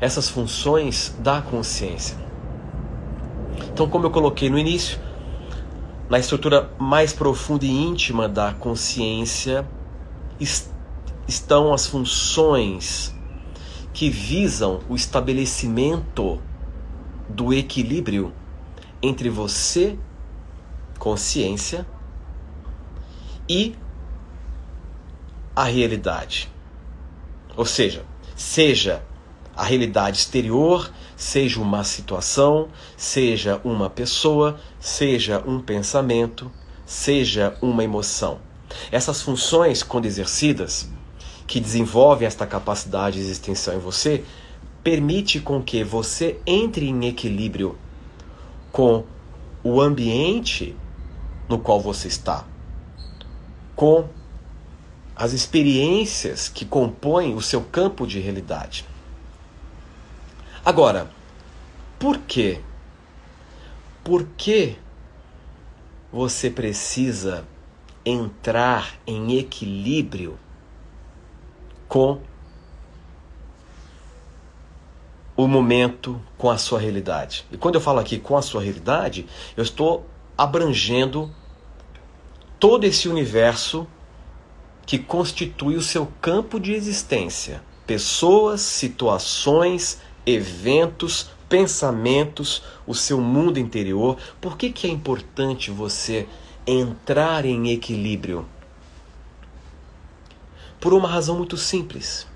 essas 0.00 0.28
funções 0.28 1.14
da 1.20 1.40
consciência? 1.40 2.31
Então, 3.72 3.88
como 3.88 4.04
eu 4.04 4.10
coloquei 4.10 4.50
no 4.50 4.58
início, 4.58 5.00
na 6.10 6.18
estrutura 6.18 6.70
mais 6.78 7.14
profunda 7.14 7.64
e 7.64 7.70
íntima 7.70 8.28
da 8.28 8.52
consciência 8.52 9.66
est 10.38 10.70
estão 11.26 11.72
as 11.72 11.86
funções 11.86 13.14
que 13.94 14.10
visam 14.10 14.80
o 14.88 14.94
estabelecimento 14.94 16.42
do 17.28 17.54
equilíbrio 17.54 18.32
entre 19.00 19.30
você, 19.30 19.98
consciência, 20.98 21.86
e 23.48 23.74
a 25.56 25.64
realidade. 25.64 26.50
Ou 27.56 27.64
seja, 27.64 28.04
seja 28.36 29.02
a 29.56 29.64
realidade 29.64 30.18
exterior, 30.18 30.90
seja 31.22 31.60
uma 31.60 31.84
situação, 31.84 32.68
seja 32.96 33.60
uma 33.62 33.88
pessoa, 33.88 34.58
seja 34.80 35.40
um 35.46 35.60
pensamento, 35.60 36.50
seja 36.84 37.56
uma 37.62 37.84
emoção. 37.84 38.40
Essas 38.90 39.22
funções, 39.22 39.84
quando 39.84 40.06
exercidas, 40.06 40.90
que 41.46 41.60
desenvolvem 41.60 42.26
esta 42.26 42.44
capacidade 42.44 43.20
existencial 43.20 43.76
em 43.76 43.78
você, 43.78 44.24
permite 44.82 45.38
com 45.38 45.62
que 45.62 45.84
você 45.84 46.40
entre 46.44 46.88
em 46.88 47.06
equilíbrio 47.06 47.78
com 48.72 49.04
o 49.62 49.80
ambiente 49.80 50.74
no 51.48 51.56
qual 51.56 51.80
você 51.80 52.08
está, 52.08 52.44
com 53.76 54.08
as 55.14 55.32
experiências 55.32 56.48
que 56.48 56.64
compõem 56.64 57.36
o 57.36 57.40
seu 57.40 57.60
campo 57.60 58.08
de 58.08 58.18
realidade. 58.18 58.91
Agora, 60.64 61.10
por 61.98 62.18
quê? 62.18 62.60
Por 64.04 64.24
que 64.36 64.76
você 66.12 66.48
precisa 66.48 67.44
entrar 68.04 68.94
em 69.04 69.38
equilíbrio 69.38 70.38
com 71.88 72.20
o 75.36 75.48
momento, 75.48 76.20
com 76.38 76.48
a 76.48 76.58
sua 76.58 76.78
realidade? 76.78 77.44
E 77.50 77.56
quando 77.56 77.74
eu 77.74 77.80
falo 77.80 77.98
aqui 77.98 78.20
com 78.20 78.36
a 78.36 78.42
sua 78.42 78.62
realidade, 78.62 79.26
eu 79.56 79.64
estou 79.64 80.06
abrangendo 80.38 81.28
todo 82.60 82.84
esse 82.84 83.08
universo 83.08 83.84
que 84.86 84.96
constitui 84.96 85.74
o 85.74 85.82
seu 85.82 86.06
campo 86.20 86.60
de 86.60 86.72
existência. 86.72 87.62
Pessoas, 87.84 88.60
situações, 88.60 90.00
eventos, 90.26 91.30
pensamentos, 91.48 92.62
o 92.86 92.94
seu 92.94 93.20
mundo 93.20 93.58
interior. 93.58 94.16
Por 94.40 94.56
que, 94.56 94.70
que 94.70 94.86
é 94.86 94.90
importante 94.90 95.70
você 95.70 96.26
entrar 96.66 97.44
em 97.44 97.70
equilíbrio? 97.70 98.46
Por 100.80 100.92
uma 100.92 101.08
razão 101.08 101.36
muito 101.36 101.56
simples. 101.56 102.26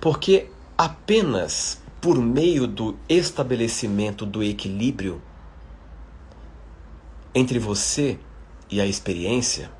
Porque 0.00 0.48
apenas 0.76 1.80
por 2.00 2.18
meio 2.18 2.66
do 2.66 2.96
estabelecimento 3.08 4.24
do 4.24 4.42
equilíbrio 4.42 5.20
entre 7.34 7.58
você 7.58 8.18
e 8.70 8.80
a 8.80 8.86
experiência 8.86 9.70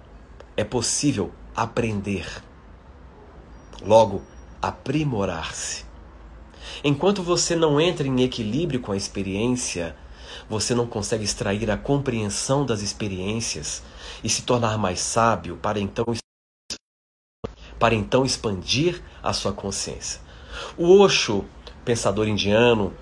é 0.57 0.65
possível 0.65 1.33
aprender. 1.57 2.27
Logo, 3.83 4.23
aprimorar-se. 4.61 5.90
Enquanto 6.83 7.23
você 7.23 7.55
não 7.55 7.81
entra 7.81 8.07
em 8.07 8.23
equilíbrio 8.23 8.81
com 8.81 8.93
a 8.93 8.97
experiência, 8.97 9.95
você 10.49 10.75
não 10.75 10.87
consegue 10.87 11.25
extrair 11.25 11.71
a 11.71 11.77
compreensão 11.77 12.65
das 12.65 12.83
experiências 12.83 13.83
e 14.23 14.29
se 14.29 14.43
tornar 14.43 14.79
mais 14.79 15.01
sábio 15.01 15.57
para 15.57 15.79
então 15.79 16.05
para 17.79 17.95
então 17.95 18.27
expandir 18.27 19.03
a 19.23 19.33
sua 19.33 19.53
consciência. 19.53 20.21
O 20.77 21.01
Osho, 21.01 21.47
pensador 21.83 22.29
indiano, 22.29 22.93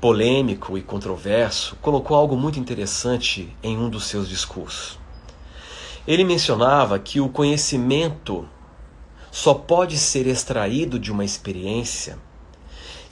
polêmico 0.00 0.78
e 0.78 0.82
controverso, 0.82 1.76
colocou 1.82 2.16
algo 2.16 2.34
muito 2.34 2.58
interessante 2.58 3.54
em 3.62 3.76
um 3.76 3.90
dos 3.90 4.06
seus 4.06 4.26
discursos. 4.26 4.98
Ele 6.06 6.24
mencionava 6.24 6.98
que 6.98 7.20
o 7.20 7.28
conhecimento 7.28 8.48
só 9.30 9.52
pode 9.52 9.98
ser 9.98 10.26
extraído 10.26 10.98
de 10.98 11.12
uma 11.12 11.24
experiência 11.24 12.18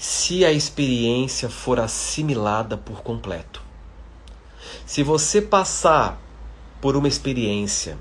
se 0.05 0.45
a 0.45 0.53
experiência 0.53 1.49
for 1.49 1.81
assimilada 1.81 2.77
por 2.77 3.03
completo. 3.03 3.63
Se 4.85 5.03
você 5.03 5.41
passar 5.41 6.21
por 6.79 6.95
uma 6.95 7.09
experiência 7.09 7.97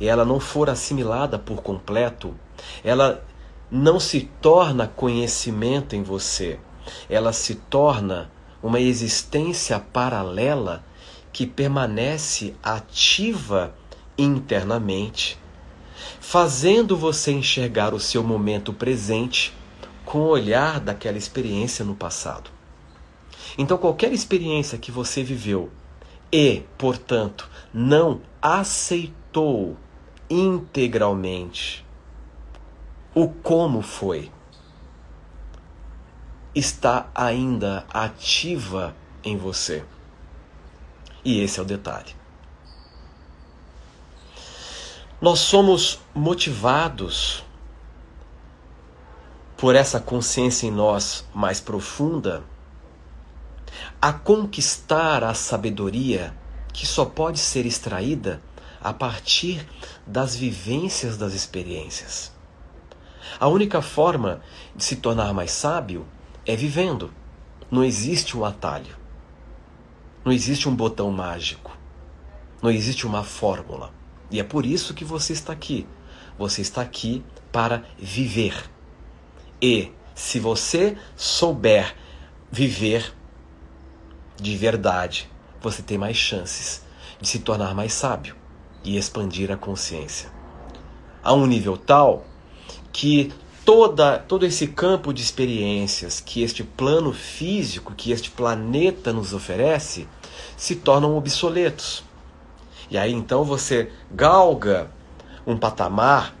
e 0.00 0.06
ela 0.06 0.24
não 0.24 0.38
for 0.38 0.70
assimilada 0.70 1.40
por 1.40 1.60
completo, 1.60 2.36
ela 2.84 3.26
não 3.68 3.98
se 3.98 4.30
torna 4.40 4.86
conhecimento 4.86 5.96
em 5.96 6.04
você, 6.04 6.60
ela 7.08 7.32
se 7.32 7.56
torna 7.56 8.30
uma 8.62 8.78
existência 8.78 9.80
paralela 9.80 10.84
que 11.32 11.48
permanece 11.48 12.54
ativa 12.62 13.74
internamente, 14.16 15.36
fazendo 16.20 16.96
você 16.96 17.32
enxergar 17.32 17.92
o 17.92 17.98
seu 17.98 18.22
momento 18.22 18.72
presente 18.72 19.52
com 20.10 20.22
o 20.22 20.26
olhar 20.26 20.80
daquela 20.80 21.16
experiência 21.16 21.84
no 21.84 21.94
passado. 21.94 22.50
Então, 23.56 23.78
qualquer 23.78 24.12
experiência 24.12 24.76
que 24.76 24.90
você 24.90 25.22
viveu 25.22 25.70
e, 26.32 26.64
portanto, 26.76 27.48
não 27.72 28.20
aceitou 28.42 29.76
integralmente 30.28 31.86
o 33.14 33.28
como 33.28 33.82
foi, 33.82 34.32
está 36.52 37.08
ainda 37.14 37.86
ativa 37.94 38.96
em 39.22 39.36
você. 39.36 39.84
E 41.24 41.40
esse 41.40 41.60
é 41.60 41.62
o 41.62 41.66
detalhe. 41.66 42.16
Nós 45.20 45.38
somos 45.38 46.00
motivados 46.12 47.44
por 49.60 49.76
essa 49.76 50.00
consciência 50.00 50.66
em 50.66 50.70
nós 50.70 51.22
mais 51.34 51.60
profunda 51.60 52.42
a 54.00 54.10
conquistar 54.10 55.22
a 55.22 55.34
sabedoria 55.34 56.34
que 56.72 56.86
só 56.86 57.04
pode 57.04 57.38
ser 57.38 57.66
extraída 57.66 58.42
a 58.82 58.94
partir 58.94 59.68
das 60.06 60.34
vivências 60.34 61.18
das 61.18 61.34
experiências. 61.34 62.32
A 63.38 63.48
única 63.48 63.82
forma 63.82 64.40
de 64.74 64.82
se 64.82 64.96
tornar 64.96 65.34
mais 65.34 65.50
sábio 65.50 66.06
é 66.46 66.56
vivendo. 66.56 67.12
Não 67.70 67.84
existe 67.84 68.38
um 68.38 68.46
atalho. 68.46 68.96
Não 70.24 70.32
existe 70.32 70.70
um 70.70 70.74
botão 70.74 71.12
mágico. 71.12 71.76
Não 72.62 72.70
existe 72.70 73.06
uma 73.06 73.22
fórmula. 73.22 73.92
E 74.30 74.40
é 74.40 74.42
por 74.42 74.64
isso 74.64 74.94
que 74.94 75.04
você 75.04 75.34
está 75.34 75.52
aqui. 75.52 75.86
Você 76.38 76.62
está 76.62 76.80
aqui 76.80 77.22
para 77.52 77.84
viver. 77.98 78.70
E 79.62 79.92
se 80.14 80.40
você 80.40 80.96
souber 81.16 81.94
viver 82.50 83.12
de 84.40 84.56
verdade, 84.56 85.30
você 85.60 85.82
tem 85.82 85.98
mais 85.98 86.16
chances 86.16 86.82
de 87.20 87.28
se 87.28 87.40
tornar 87.40 87.74
mais 87.74 87.92
sábio 87.92 88.34
e 88.82 88.96
expandir 88.96 89.50
a 89.50 89.56
consciência. 89.56 90.30
A 91.22 91.34
um 91.34 91.46
nível 91.46 91.76
tal 91.76 92.24
que 92.90 93.32
toda, 93.64 94.18
todo 94.18 94.46
esse 94.46 94.66
campo 94.66 95.12
de 95.12 95.22
experiências 95.22 96.20
que 96.20 96.42
este 96.42 96.64
plano 96.64 97.12
físico, 97.12 97.94
que 97.94 98.10
este 98.10 98.30
planeta 98.30 99.12
nos 99.12 99.34
oferece, 99.34 100.08
se 100.56 100.76
tornam 100.76 101.16
obsoletos. 101.16 102.02
E 102.90 102.96
aí 102.96 103.12
então 103.12 103.44
você 103.44 103.92
galga 104.10 104.90
um 105.46 105.58
patamar 105.58 106.34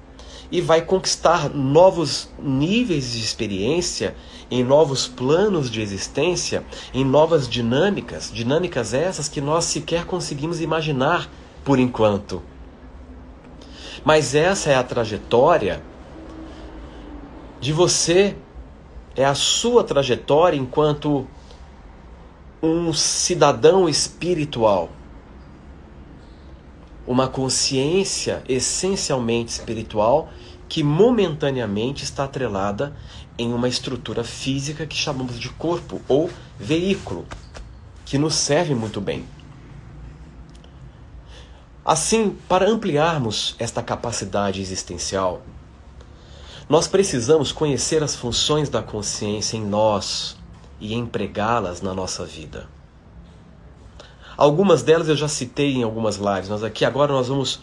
e 0.50 0.60
vai 0.60 0.82
conquistar 0.82 1.48
novos 1.48 2.28
níveis 2.38 3.12
de 3.12 3.20
experiência 3.20 4.16
em 4.50 4.64
novos 4.64 5.06
planos 5.06 5.70
de 5.70 5.80
existência, 5.80 6.64
em 6.92 7.04
novas 7.04 7.48
dinâmicas, 7.48 8.30
dinâmicas 8.32 8.92
essas 8.92 9.28
que 9.28 9.40
nós 9.40 9.64
sequer 9.66 10.04
conseguimos 10.04 10.60
imaginar 10.60 11.30
por 11.64 11.78
enquanto. 11.78 12.42
Mas 14.04 14.34
essa 14.34 14.70
é 14.70 14.74
a 14.74 14.82
trajetória 14.82 15.82
de 17.60 17.72
você, 17.72 18.36
é 19.14 19.24
a 19.24 19.34
sua 19.34 19.84
trajetória 19.84 20.56
enquanto 20.56 21.28
um 22.62 22.92
cidadão 22.92 23.88
espiritual 23.88 24.90
uma 27.10 27.26
consciência 27.26 28.40
essencialmente 28.48 29.50
espiritual 29.50 30.28
que 30.70 30.84
momentaneamente 30.84 32.04
está 32.04 32.22
atrelada 32.22 32.94
em 33.36 33.52
uma 33.52 33.68
estrutura 33.68 34.22
física 34.22 34.86
que 34.86 34.94
chamamos 34.94 35.36
de 35.36 35.48
corpo 35.48 36.00
ou 36.06 36.30
veículo, 36.60 37.26
que 38.06 38.16
nos 38.16 38.36
serve 38.36 38.72
muito 38.72 39.00
bem. 39.00 39.26
Assim, 41.84 42.38
para 42.48 42.70
ampliarmos 42.70 43.56
esta 43.58 43.82
capacidade 43.82 44.60
existencial, 44.60 45.42
nós 46.68 46.86
precisamos 46.86 47.50
conhecer 47.50 48.00
as 48.00 48.14
funções 48.14 48.68
da 48.68 48.80
consciência 48.80 49.56
em 49.56 49.66
nós 49.66 50.36
e 50.78 50.94
empregá-las 50.94 51.82
na 51.82 51.92
nossa 51.92 52.24
vida. 52.24 52.68
Algumas 54.36 54.84
delas 54.84 55.08
eu 55.08 55.16
já 55.16 55.26
citei 55.26 55.74
em 55.74 55.82
algumas 55.82 56.14
lives, 56.14 56.48
mas 56.48 56.62
aqui 56.62 56.84
agora 56.84 57.12
nós 57.12 57.26
vamos 57.26 57.60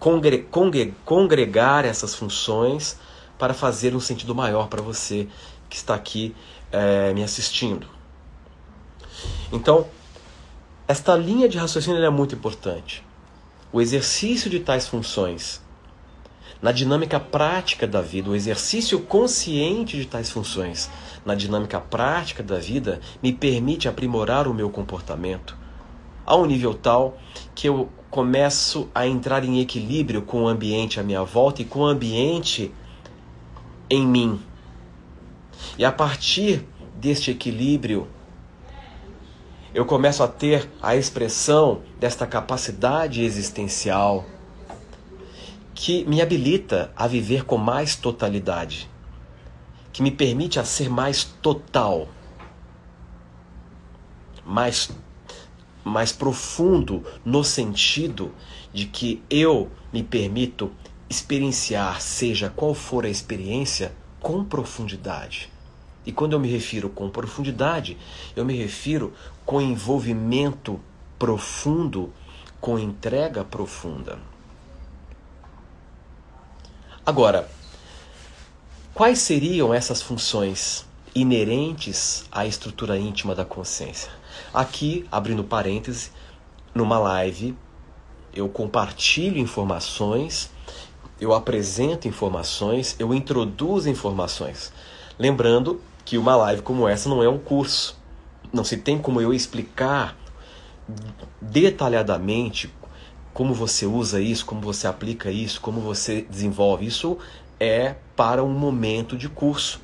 congre 0.00 0.38
congre 0.50 0.94
congregar 1.04 1.84
essas 1.84 2.14
funções 2.14 2.98
para 3.38 3.54
fazer 3.54 3.94
um 3.94 4.00
sentido 4.00 4.34
maior 4.34 4.68
para 4.68 4.82
você 4.82 5.28
que 5.68 5.76
está 5.76 5.94
aqui 5.94 6.34
é, 6.72 7.14
me 7.14 7.22
assistindo. 7.22 7.86
Então, 9.52 9.86
esta 10.88 11.14
linha 11.14 11.48
de 11.48 11.56
raciocínio 11.58 12.02
é 12.02 12.10
muito 12.10 12.34
importante. 12.34 13.04
O 13.72 13.80
exercício 13.80 14.50
de 14.50 14.58
tais 14.58 14.88
funções 14.88 15.62
na 16.60 16.72
dinâmica 16.72 17.18
prática 17.18 17.86
da 17.86 18.02
vida, 18.02 18.28
o 18.28 18.34
exercício 18.34 19.00
consciente 19.00 19.96
de 19.96 20.06
tais 20.06 20.30
funções 20.30 20.90
na 21.24 21.34
dinâmica 21.34 21.80
prática 21.80 22.42
da 22.42 22.58
vida 22.58 23.00
me 23.22 23.32
permite 23.32 23.88
aprimorar 23.88 24.46
o 24.46 24.54
meu 24.54 24.68
comportamento, 24.68 25.56
a 26.26 26.36
um 26.36 26.44
nível 26.44 26.74
tal 26.74 27.18
que 27.54 27.68
eu 27.68 27.88
começo 28.10 28.90
a 28.92 29.06
entrar 29.06 29.44
em 29.44 29.60
equilíbrio 29.60 30.22
com 30.22 30.42
o 30.42 30.48
ambiente 30.48 30.98
à 30.98 31.02
minha 31.02 31.22
volta 31.22 31.62
e 31.62 31.64
com 31.64 31.80
o 31.80 31.86
ambiente 31.86 32.74
em 33.88 34.04
mim. 34.04 34.40
E 35.78 35.84
a 35.84 35.92
partir 35.92 36.66
deste 36.96 37.30
equilíbrio, 37.30 38.08
eu 39.72 39.86
começo 39.86 40.22
a 40.24 40.28
ter 40.28 40.68
a 40.82 40.96
expressão 40.96 41.82
desta 42.00 42.26
capacidade 42.26 43.22
existencial 43.22 44.26
que 45.72 46.04
me 46.04 46.20
habilita 46.20 46.92
a 46.96 47.06
viver 47.06 47.44
com 47.44 47.56
mais 47.56 47.94
totalidade, 47.94 48.90
que 49.92 50.02
me 50.02 50.10
permite 50.10 50.58
a 50.58 50.64
ser 50.64 50.90
mais 50.90 51.22
total, 51.22 52.08
mais 54.44 54.90
mais 55.84 56.12
profundo 56.12 57.04
no 57.24 57.42
sentido 57.42 58.32
de 58.72 58.86
que 58.86 59.22
eu 59.30 59.70
me 59.92 60.02
permito 60.02 60.70
experienciar, 61.08 62.00
seja 62.00 62.52
qual 62.54 62.74
for 62.74 63.04
a 63.04 63.08
experiência, 63.08 63.92
com 64.20 64.44
profundidade. 64.44 65.50
E 66.04 66.12
quando 66.12 66.34
eu 66.34 66.40
me 66.40 66.48
refiro 66.48 66.88
com 66.88 67.10
profundidade, 67.10 67.96
eu 68.36 68.44
me 68.44 68.56
refiro 68.56 69.12
com 69.44 69.60
envolvimento 69.60 70.80
profundo, 71.18 72.12
com 72.60 72.78
entrega 72.78 73.44
profunda. 73.44 74.18
Agora, 77.04 77.50
quais 78.94 79.18
seriam 79.18 79.74
essas 79.74 80.00
funções 80.00 80.86
inerentes 81.14 82.24
à 82.30 82.46
estrutura 82.46 82.98
íntima 82.98 83.34
da 83.34 83.44
consciência? 83.44 84.19
Aqui, 84.52 85.06
abrindo 85.10 85.44
parênteses, 85.44 86.12
numa 86.74 86.98
live, 86.98 87.56
eu 88.34 88.48
compartilho 88.48 89.38
informações, 89.38 90.50
eu 91.20 91.34
apresento 91.34 92.08
informações, 92.08 92.96
eu 92.98 93.12
introduzo 93.12 93.88
informações. 93.88 94.72
Lembrando 95.18 95.80
que 96.04 96.16
uma 96.16 96.34
live 96.36 96.62
como 96.62 96.88
essa 96.88 97.08
não 97.08 97.22
é 97.22 97.28
um 97.28 97.38
curso. 97.38 97.98
Não 98.52 98.64
se 98.64 98.76
tem 98.76 98.98
como 98.98 99.20
eu 99.20 99.32
explicar 99.32 100.16
detalhadamente 101.40 102.72
como 103.32 103.54
você 103.54 103.86
usa 103.86 104.20
isso, 104.20 104.44
como 104.44 104.60
você 104.60 104.86
aplica 104.86 105.30
isso, 105.30 105.60
como 105.60 105.80
você 105.80 106.22
desenvolve. 106.22 106.86
Isso 106.86 107.18
é 107.58 107.94
para 108.16 108.42
um 108.42 108.52
momento 108.52 109.16
de 109.16 109.28
curso, 109.28 109.80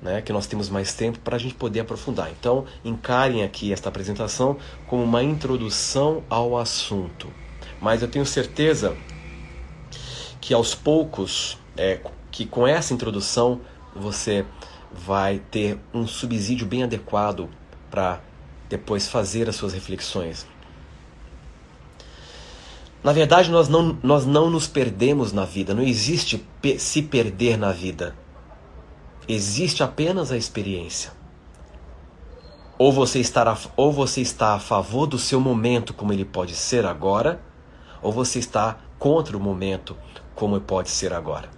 né, 0.00 0.22
que 0.22 0.32
nós 0.32 0.46
temos 0.46 0.68
mais 0.68 0.94
tempo 0.94 1.18
para 1.20 1.36
a 1.36 1.38
gente 1.38 1.54
poder 1.54 1.80
aprofundar. 1.80 2.30
Então, 2.30 2.64
encarem 2.84 3.42
aqui 3.42 3.72
esta 3.72 3.88
apresentação 3.88 4.56
como 4.86 5.02
uma 5.02 5.22
introdução 5.22 6.22
ao 6.28 6.56
assunto. 6.56 7.28
Mas 7.80 8.02
eu 8.02 8.08
tenho 8.08 8.26
certeza 8.26 8.96
que 10.40 10.54
aos 10.54 10.74
poucos, 10.74 11.58
é, 11.76 12.00
que 12.30 12.46
com 12.46 12.66
essa 12.66 12.94
introdução 12.94 13.60
você 13.94 14.44
vai 14.92 15.40
ter 15.50 15.78
um 15.92 16.06
subsídio 16.06 16.66
bem 16.66 16.82
adequado 16.82 17.48
para 17.90 18.20
depois 18.68 19.08
fazer 19.08 19.48
as 19.48 19.56
suas 19.56 19.72
reflexões. 19.72 20.46
Na 23.02 23.12
verdade, 23.12 23.50
nós 23.50 23.68
não, 23.68 23.96
nós 24.02 24.26
não 24.26 24.50
nos 24.50 24.66
perdemos 24.66 25.32
na 25.32 25.44
vida, 25.44 25.72
não 25.72 25.82
existe 25.82 26.44
se 26.78 27.02
perder 27.02 27.56
na 27.56 27.72
vida. 27.72 28.14
Existe 29.28 29.82
apenas 29.82 30.32
a 30.32 30.36
experiência. 30.38 31.12
Ou 32.78 32.92
você, 32.92 33.18
está 33.18 33.42
a, 33.50 33.56
ou 33.76 33.92
você 33.92 34.22
está 34.22 34.54
a 34.54 34.58
favor 34.58 35.06
do 35.06 35.18
seu 35.18 35.38
momento 35.38 35.92
como 35.92 36.12
ele 36.12 36.24
pode 36.24 36.54
ser 36.54 36.86
agora, 36.86 37.40
ou 38.00 38.10
você 38.10 38.38
está 38.38 38.78
contra 38.98 39.36
o 39.36 39.40
momento 39.40 39.96
como 40.34 40.58
pode 40.60 40.88
ser 40.88 41.12
agora. 41.12 41.50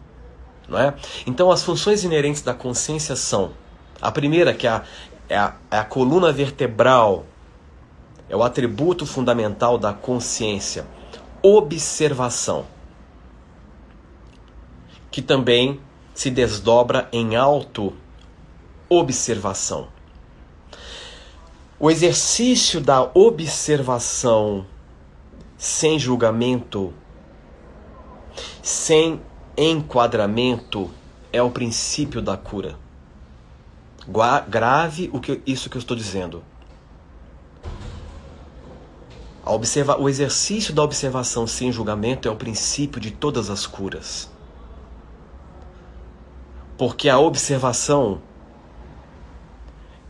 Não 0.69 0.79
é? 0.79 0.95
Então, 1.27 1.51
as 1.51 1.63
funções 1.63 2.03
inerentes 2.03 2.43
da 2.43 2.55
consciência 2.55 3.15
são: 3.15 3.53
a 4.01 4.11
primeira, 4.11 4.55
que 4.55 4.67
é 4.67 4.71
a, 4.71 4.85
é 5.29 5.37
a, 5.37 5.55
é 5.71 5.79
a 5.79 5.85
coluna 5.85 6.33
vertebral, 6.33 7.27
é 8.29 8.35
o 8.35 8.43
atributo 8.43 9.05
fundamental 9.05 9.77
da 9.77 9.93
consciência, 9.93 10.87
observação, 11.43 12.65
que 15.11 15.21
também 15.21 15.81
se 16.21 16.29
desdobra 16.29 17.09
em 17.15 17.35
auto-observação. 17.35 19.89
O 21.79 21.91
exercício 21.91 22.79
da 22.79 23.11
observação 23.15 24.67
sem 25.57 25.99
julgamento, 25.99 26.93
sem 28.63 29.19
enquadramento, 29.57 30.91
é 31.33 31.43
o 31.43 31.51
princípio 31.51 32.21
da 32.21 32.37
cura. 32.37 32.77
Grave 34.47 35.09
o 35.15 35.21
que, 35.21 35.41
isso 35.47 35.71
que 35.71 35.79
eu 35.79 35.81
estou 35.81 35.97
dizendo. 35.97 36.45
O 39.99 40.07
exercício 40.07 40.75
da 40.75 40.83
observação 40.83 41.47
sem 41.47 41.73
julgamento 41.73 42.29
é 42.29 42.31
o 42.31 42.37
princípio 42.37 43.01
de 43.01 43.11
todas 43.11 43.49
as 43.49 43.67
curas. 43.67 44.29
Porque 46.81 47.11
a 47.11 47.19
observação 47.19 48.23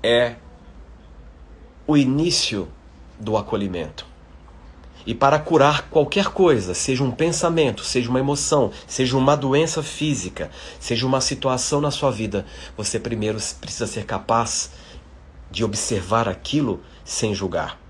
é 0.00 0.36
o 1.84 1.96
início 1.96 2.68
do 3.18 3.36
acolhimento. 3.36 4.06
E 5.04 5.12
para 5.12 5.40
curar 5.40 5.88
qualquer 5.90 6.26
coisa, 6.26 6.72
seja 6.72 7.02
um 7.02 7.10
pensamento, 7.10 7.82
seja 7.82 8.08
uma 8.08 8.20
emoção, 8.20 8.70
seja 8.86 9.18
uma 9.18 9.36
doença 9.36 9.82
física, 9.82 10.48
seja 10.78 11.04
uma 11.04 11.20
situação 11.20 11.80
na 11.80 11.90
sua 11.90 12.12
vida, 12.12 12.46
você 12.76 13.00
primeiro 13.00 13.38
precisa 13.60 13.88
ser 13.88 14.04
capaz 14.04 14.70
de 15.50 15.64
observar 15.64 16.28
aquilo 16.28 16.84
sem 17.04 17.34
julgar. 17.34 17.80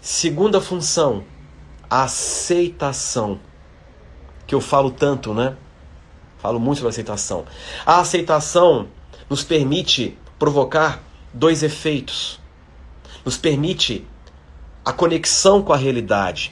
Segunda 0.00 0.60
função, 0.60 1.24
aceitação. 1.90 3.40
Que 4.48 4.54
eu 4.54 4.60
falo 4.60 4.90
tanto, 4.90 5.32
né? 5.32 5.54
Falo 6.38 6.58
muito 6.58 6.78
sobre 6.78 6.90
aceitação. 6.90 7.44
A 7.86 8.00
aceitação 8.00 8.88
nos 9.30 9.44
permite 9.44 10.18
provocar 10.40 11.00
dois 11.32 11.62
efeitos 11.62 12.40
nos 13.28 13.36
permite 13.36 14.06
a 14.82 14.90
conexão 14.90 15.62
com 15.62 15.72
a 15.72 15.76
realidade, 15.76 16.50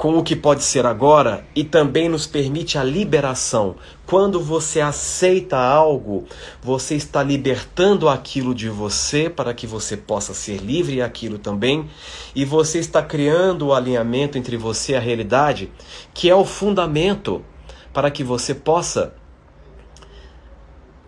com 0.00 0.16
o 0.16 0.22
que 0.22 0.34
pode 0.34 0.62
ser 0.62 0.86
agora 0.86 1.44
e 1.54 1.62
também 1.62 2.08
nos 2.08 2.26
permite 2.26 2.78
a 2.78 2.82
liberação. 2.82 3.76
Quando 4.06 4.40
você 4.40 4.80
aceita 4.80 5.58
algo, 5.58 6.24
você 6.62 6.94
está 6.94 7.22
libertando 7.22 8.08
aquilo 8.08 8.54
de 8.54 8.70
você 8.70 9.28
para 9.28 9.52
que 9.52 9.66
você 9.66 9.98
possa 9.98 10.32
ser 10.32 10.56
livre 10.56 11.02
aquilo 11.02 11.38
também, 11.38 11.86
e 12.34 12.46
você 12.46 12.78
está 12.78 13.02
criando 13.02 13.66
o 13.66 13.74
alinhamento 13.74 14.38
entre 14.38 14.56
você 14.56 14.92
e 14.92 14.96
a 14.96 15.00
realidade, 15.00 15.70
que 16.14 16.30
é 16.30 16.34
o 16.34 16.46
fundamento 16.46 17.44
para 17.92 18.10
que 18.10 18.24
você 18.24 18.54
possa 18.54 19.12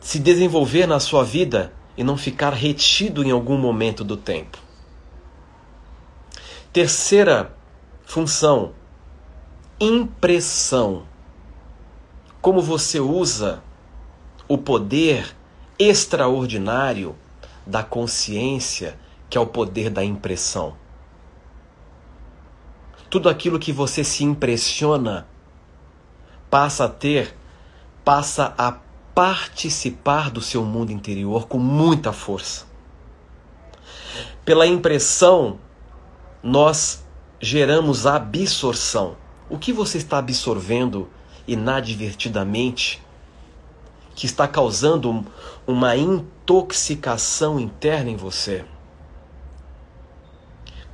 se 0.00 0.18
desenvolver 0.18 0.86
na 0.86 1.00
sua 1.00 1.24
vida 1.24 1.72
e 1.96 2.04
não 2.04 2.18
ficar 2.18 2.52
retido 2.52 3.24
em 3.24 3.30
algum 3.30 3.56
momento 3.56 4.04
do 4.04 4.18
tempo. 4.18 4.58
Terceira 6.70 7.56
função, 8.04 8.74
impressão. 9.84 11.02
Como 12.40 12.62
você 12.62 13.00
usa 13.00 13.60
o 14.46 14.56
poder 14.56 15.34
extraordinário 15.76 17.16
da 17.66 17.82
consciência, 17.82 18.96
que 19.28 19.36
é 19.36 19.40
o 19.40 19.46
poder 19.46 19.90
da 19.90 20.04
impressão. 20.04 20.76
Tudo 23.10 23.28
aquilo 23.28 23.58
que 23.58 23.72
você 23.72 24.04
se 24.04 24.22
impressiona 24.22 25.26
passa 26.48 26.84
a 26.84 26.88
ter, 26.88 27.36
passa 28.04 28.54
a 28.56 28.76
participar 29.12 30.30
do 30.30 30.40
seu 30.40 30.64
mundo 30.64 30.92
interior 30.92 31.48
com 31.48 31.58
muita 31.58 32.12
força. 32.12 32.66
Pela 34.44 34.64
impressão, 34.64 35.58
nós 36.40 37.04
geramos 37.40 38.06
absorção. 38.06 39.21
O 39.52 39.58
que 39.58 39.70
você 39.70 39.98
está 39.98 40.16
absorvendo 40.16 41.10
inadvertidamente 41.46 43.02
que 44.14 44.24
está 44.24 44.48
causando 44.48 45.26
uma 45.66 45.94
intoxicação 45.94 47.60
interna 47.60 48.08
em 48.08 48.16
você? 48.16 48.64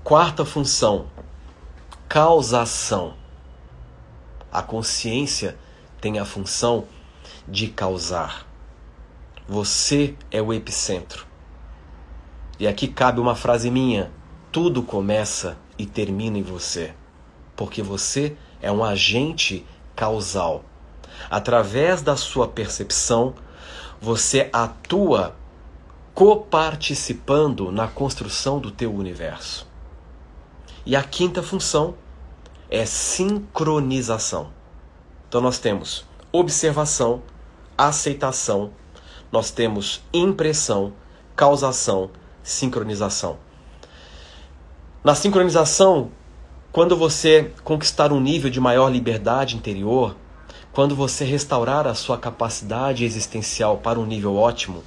Quarta 0.03 0.45
função: 0.45 1.07
causação. 2.09 3.15
A 4.51 4.61
consciência 4.61 5.57
tem 6.01 6.19
a 6.19 6.25
função 6.25 6.85
de 7.47 7.69
causar. 7.69 8.45
Você 9.47 10.17
é 10.33 10.43
o 10.43 10.53
epicentro. 10.53 11.29
E 12.59 12.67
aqui 12.67 12.89
cabe 12.89 13.21
uma 13.21 13.37
frase 13.37 13.71
minha: 13.71 14.11
tudo 14.51 14.83
começa 14.83 15.57
e 15.79 15.87
termina 15.87 16.39
em 16.39 16.43
você, 16.43 16.93
porque 17.55 17.81
você 17.81 18.37
é 18.61 18.71
um 18.71 18.85
agente 18.85 19.65
causal. 19.95 20.65
Através 21.31 22.03
da 22.03 22.17
sua 22.17 22.47
percepção, 22.49 23.35
você 24.01 24.49
atua 24.53 25.37
coparticipando 26.15 27.71
na 27.71 27.87
construção 27.87 28.59
do 28.59 28.71
teu 28.71 28.93
universo. 28.93 29.67
E 30.85 30.97
a 30.97 31.03
quinta 31.03 31.43
função 31.43 31.95
é 32.71 32.85
sincronização. 32.85 34.51
Então 35.29 35.41
nós 35.41 35.59
temos 35.59 36.05
observação, 36.33 37.23
aceitação, 37.77 38.73
nós 39.31 39.51
temos 39.51 40.03
impressão, 40.13 40.93
causação, 41.37 42.11
sincronização. 42.43 43.39
Na 45.05 45.15
sincronização, 45.15 46.11
quando 46.79 46.97
você 46.97 47.51
conquistar 47.65 48.13
um 48.13 48.21
nível 48.21 48.49
de 48.49 48.61
maior 48.61 48.89
liberdade 48.89 49.57
interior, 49.57 50.15
quando 50.71 50.95
você 50.95 51.25
restaurar 51.25 51.89
a 51.89 51.95
sua 51.97 52.17
capacidade 52.17 53.05
existencial 53.05 53.79
para 53.79 53.99
um 53.99 54.07
nível 54.07 54.37
ótimo, 54.37 54.85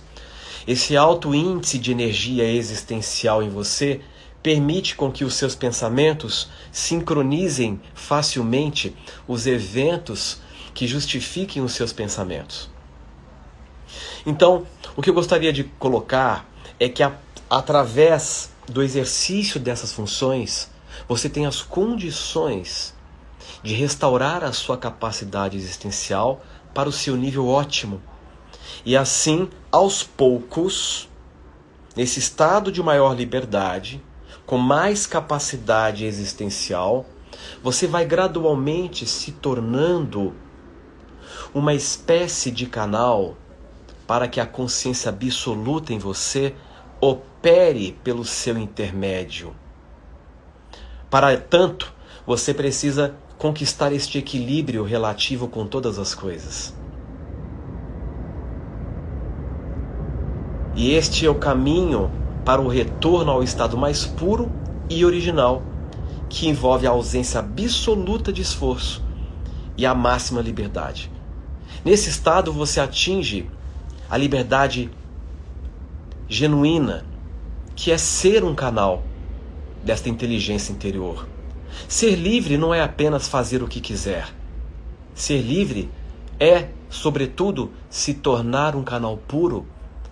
esse 0.66 0.96
alto 0.96 1.36
índice 1.36 1.78
de 1.78 1.92
energia 1.92 2.50
existencial 2.50 3.44
em 3.44 3.50
você 3.50 4.00
permite 4.42 4.96
com 4.96 5.12
que 5.12 5.26
os 5.26 5.34
seus 5.34 5.54
pensamentos 5.54 6.50
sincronizem 6.72 7.82
facilmente 7.94 8.96
os 9.28 9.46
eventos 9.46 10.40
que 10.74 10.88
justifiquem 10.88 11.62
os 11.62 11.74
seus 11.74 11.92
pensamentos. 11.92 12.70
Então, 14.26 14.66
o 14.96 15.02
que 15.02 15.10
eu 15.10 15.14
gostaria 15.14 15.52
de 15.52 15.66
colocar 15.66 16.50
é 16.80 16.88
que 16.88 17.04
a, 17.04 17.12
através 17.50 18.50
do 18.66 18.82
exercício 18.82 19.60
dessas 19.60 19.92
funções, 19.92 20.72
você 21.12 21.28
tem 21.28 21.46
as 21.46 21.62
condições 21.62 22.96
de 23.62 23.74
restaurar 23.74 24.46
a 24.46 24.54
sua 24.54 24.78
capacidade 24.78 25.58
existencial 25.58 26.42
para 26.74 26.88
o 26.88 26.92
seu 26.94 27.18
nível 27.18 27.50
ótimo. 27.50 28.02
E 28.86 28.96
assim, 28.96 29.50
aos 29.70 30.04
poucos, 30.04 31.10
nesse 31.98 32.18
estado 32.20 32.72
de 32.72 32.82
maior 32.82 33.14
liberdade, 33.14 34.02
com 34.46 34.58
mais 34.58 35.06
capacidade 35.06 36.06
existencial, 36.06 37.06
você 37.62 37.88
vai 37.88 38.06
gradualmente 38.06 39.06
se 39.06 39.34
tornando 39.34 40.34
uma 41.54 41.74
espécie 41.74 42.50
de 42.50 42.68
canal 42.68 43.36
para 44.08 44.30
que 44.30 44.40
a 44.40 44.46
consciência 44.46 45.10
absoluta 45.10 45.92
em 45.92 46.00
você 46.00 46.56
opere 47.02 48.00
pelo 48.02 48.24
seu 48.24 48.58
intermédio. 48.58 49.54
Para 51.12 51.36
tanto, 51.36 51.94
você 52.26 52.54
precisa 52.54 53.14
conquistar 53.38 53.92
este 53.92 54.18
equilíbrio 54.18 54.86
relativo 54.86 55.46
com 55.46 55.68
todas 55.68 56.00
as 56.00 56.16
coisas. 56.16 56.74
E 60.74 60.94
este 60.94 61.26
é 61.26 61.30
o 61.30 61.36
caminho 61.36 62.10
para 62.46 62.62
o 62.62 62.70
retorno 62.70 63.30
ao 63.30 63.44
estado 63.44 63.78
mais 63.78 64.06
puro 64.06 64.50
e 64.90 65.04
original, 65.04 65.62
que 66.30 66.48
envolve 66.48 66.88
a 66.88 66.92
ausência 66.92 67.42
absoluta 67.42 68.32
de 68.32 68.42
esforço 68.42 69.04
e 69.78 69.86
a 69.86 69.94
máxima 69.94 70.40
liberdade. 70.40 71.12
Nesse 71.84 72.10
estado 72.10 72.54
você 72.54 72.80
atinge 72.80 73.50
a 74.10 74.16
liberdade 74.16 74.90
genuína, 76.30 77.04
que 77.76 77.92
é 77.92 77.98
ser 77.98 78.46
um 78.46 78.56
canal 78.56 79.04
desta 79.84 80.10
inteligência 80.10 80.72
interior. 80.72 81.28
Ser 81.88 82.16
livre 82.16 82.58
não 82.58 82.74
é 82.74 82.82
apenas 82.82 83.28
fazer 83.28 83.64
o 83.64 83.68
que 83.68 83.80
quiser. 83.80 84.28
Ser 85.14 85.42
livre 85.42 85.90
é, 86.40 86.70
sobretudo, 86.90 87.72
se 87.90 88.16
tornar 88.16 88.76
um 88.76 88.84
canal 88.84 89.16
puro 89.16 89.66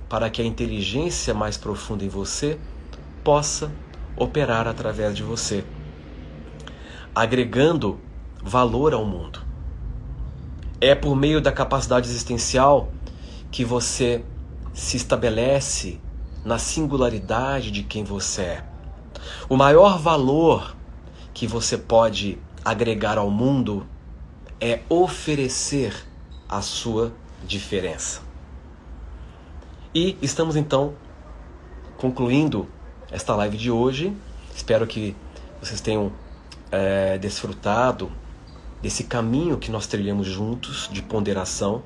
para 0.07 0.29
que 0.29 0.41
a 0.41 0.45
inteligência 0.45 1.33
mais 1.33 1.57
profunda 1.57 2.03
em 2.03 2.07
você 2.07 2.59
possa 3.23 3.71
operar 4.15 4.67
através 4.67 5.15
de 5.15 5.23
você, 5.23 5.63
agregando 7.15 7.99
valor 8.43 8.93
ao 8.93 9.05
mundo. 9.05 9.41
É 10.81 10.95
por 10.95 11.15
meio 11.15 11.41
da 11.41 11.51
capacidade 11.51 12.07
existencial 12.07 12.91
que 13.51 13.65
você 13.65 14.23
se 14.73 14.97
estabelece 14.97 15.99
na 16.45 16.57
singularidade 16.57 17.71
de 17.71 17.83
quem 17.83 18.03
você 18.03 18.41
é. 18.41 18.68
O 19.47 19.55
maior 19.55 19.99
valor 19.99 20.75
que 21.33 21.47
você 21.47 21.77
pode 21.77 22.37
agregar 22.63 23.17
ao 23.17 23.29
mundo 23.29 23.85
é 24.59 24.81
oferecer 24.89 26.05
a 26.47 26.61
sua 26.61 27.13
diferença. 27.45 28.21
E 29.93 30.17
estamos 30.21 30.55
então 30.55 30.93
concluindo 31.97 32.67
esta 33.11 33.35
live 33.35 33.57
de 33.57 33.71
hoje. 33.71 34.13
Espero 34.55 34.85
que 34.85 35.15
vocês 35.61 35.81
tenham 35.81 36.11
é, 36.71 37.17
desfrutado 37.17 38.11
desse 38.81 39.03
caminho 39.03 39.57
que 39.57 39.71
nós 39.71 39.87
trilhamos 39.87 40.27
juntos 40.27 40.89
de 40.91 41.01
ponderação 41.01 41.81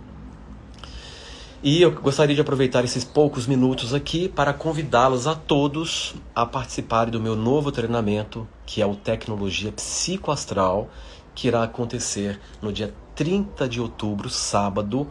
e 1.64 1.82
eu 1.82 1.92
gostaria 1.92 2.36
de 2.36 2.42
aproveitar 2.42 2.84
esses 2.84 3.06
poucos 3.06 3.48
minutos 3.48 3.94
aqui 3.94 4.28
para 4.28 4.52
convidá-los 4.52 5.28
a 5.28 5.34
todos 5.34 6.14
a 6.36 6.46
participarem 6.46 7.10
do 7.10 7.22
meu 7.22 7.38
novo 7.38 7.72
treinamento, 7.72 8.46
que 8.66 8.82
é 8.82 8.86
o 8.86 8.98
Tecnologia 8.98 9.72
Psicoastral, 9.72 10.90
que 11.34 11.48
irá 11.48 11.64
acontecer 11.64 12.38
no 12.62 12.74
dia 12.74 12.94
30 13.16 13.70
de 13.70 13.80
outubro, 13.80 14.30
sábado, 14.30 15.08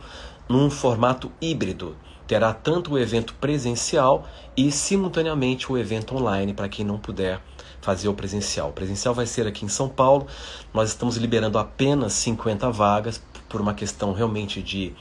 num 0.46 0.68
formato 0.68 1.32
híbrido. 1.40 1.96
Terá 2.26 2.52
tanto 2.52 2.92
o 2.92 2.98
evento 2.98 3.32
presencial 3.40 4.28
e 4.54 4.70
simultaneamente 4.70 5.72
o 5.72 5.78
evento 5.78 6.14
online 6.14 6.52
para 6.52 6.68
quem 6.68 6.84
não 6.84 6.98
puder 6.98 7.40
fazer 7.80 8.08
o 8.08 8.14
presencial. 8.14 8.68
O 8.68 8.72
presencial 8.72 9.14
vai 9.14 9.24
ser 9.24 9.46
aqui 9.46 9.64
em 9.64 9.68
São 9.68 9.88
Paulo. 9.88 10.26
Nós 10.72 10.90
estamos 10.90 11.16
liberando 11.16 11.58
apenas 11.58 12.12
50 12.12 12.70
vagas 12.70 13.22
por 13.48 13.60
uma 13.60 13.72
questão 13.72 14.12
realmente 14.12 14.62
de 14.62 14.94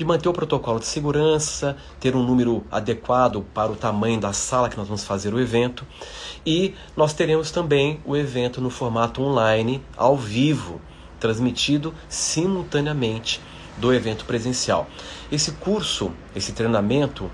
de 0.00 0.04
manter 0.06 0.30
o 0.30 0.32
protocolo 0.32 0.80
de 0.80 0.86
segurança, 0.86 1.76
ter 2.00 2.16
um 2.16 2.22
número 2.22 2.64
adequado 2.70 3.44
para 3.52 3.70
o 3.70 3.76
tamanho 3.76 4.18
da 4.18 4.32
sala 4.32 4.70
que 4.70 4.76
nós 4.78 4.86
vamos 4.86 5.04
fazer 5.04 5.34
o 5.34 5.38
evento. 5.38 5.86
E 6.46 6.74
nós 6.96 7.12
teremos 7.12 7.50
também 7.50 8.00
o 8.06 8.16
evento 8.16 8.62
no 8.62 8.70
formato 8.70 9.20
online, 9.20 9.82
ao 9.98 10.16
vivo, 10.16 10.80
transmitido 11.18 11.92
simultaneamente 12.08 13.42
do 13.76 13.92
evento 13.92 14.24
presencial. 14.24 14.88
Esse 15.30 15.52
curso, 15.52 16.10
esse 16.34 16.52
treinamento, 16.52 17.30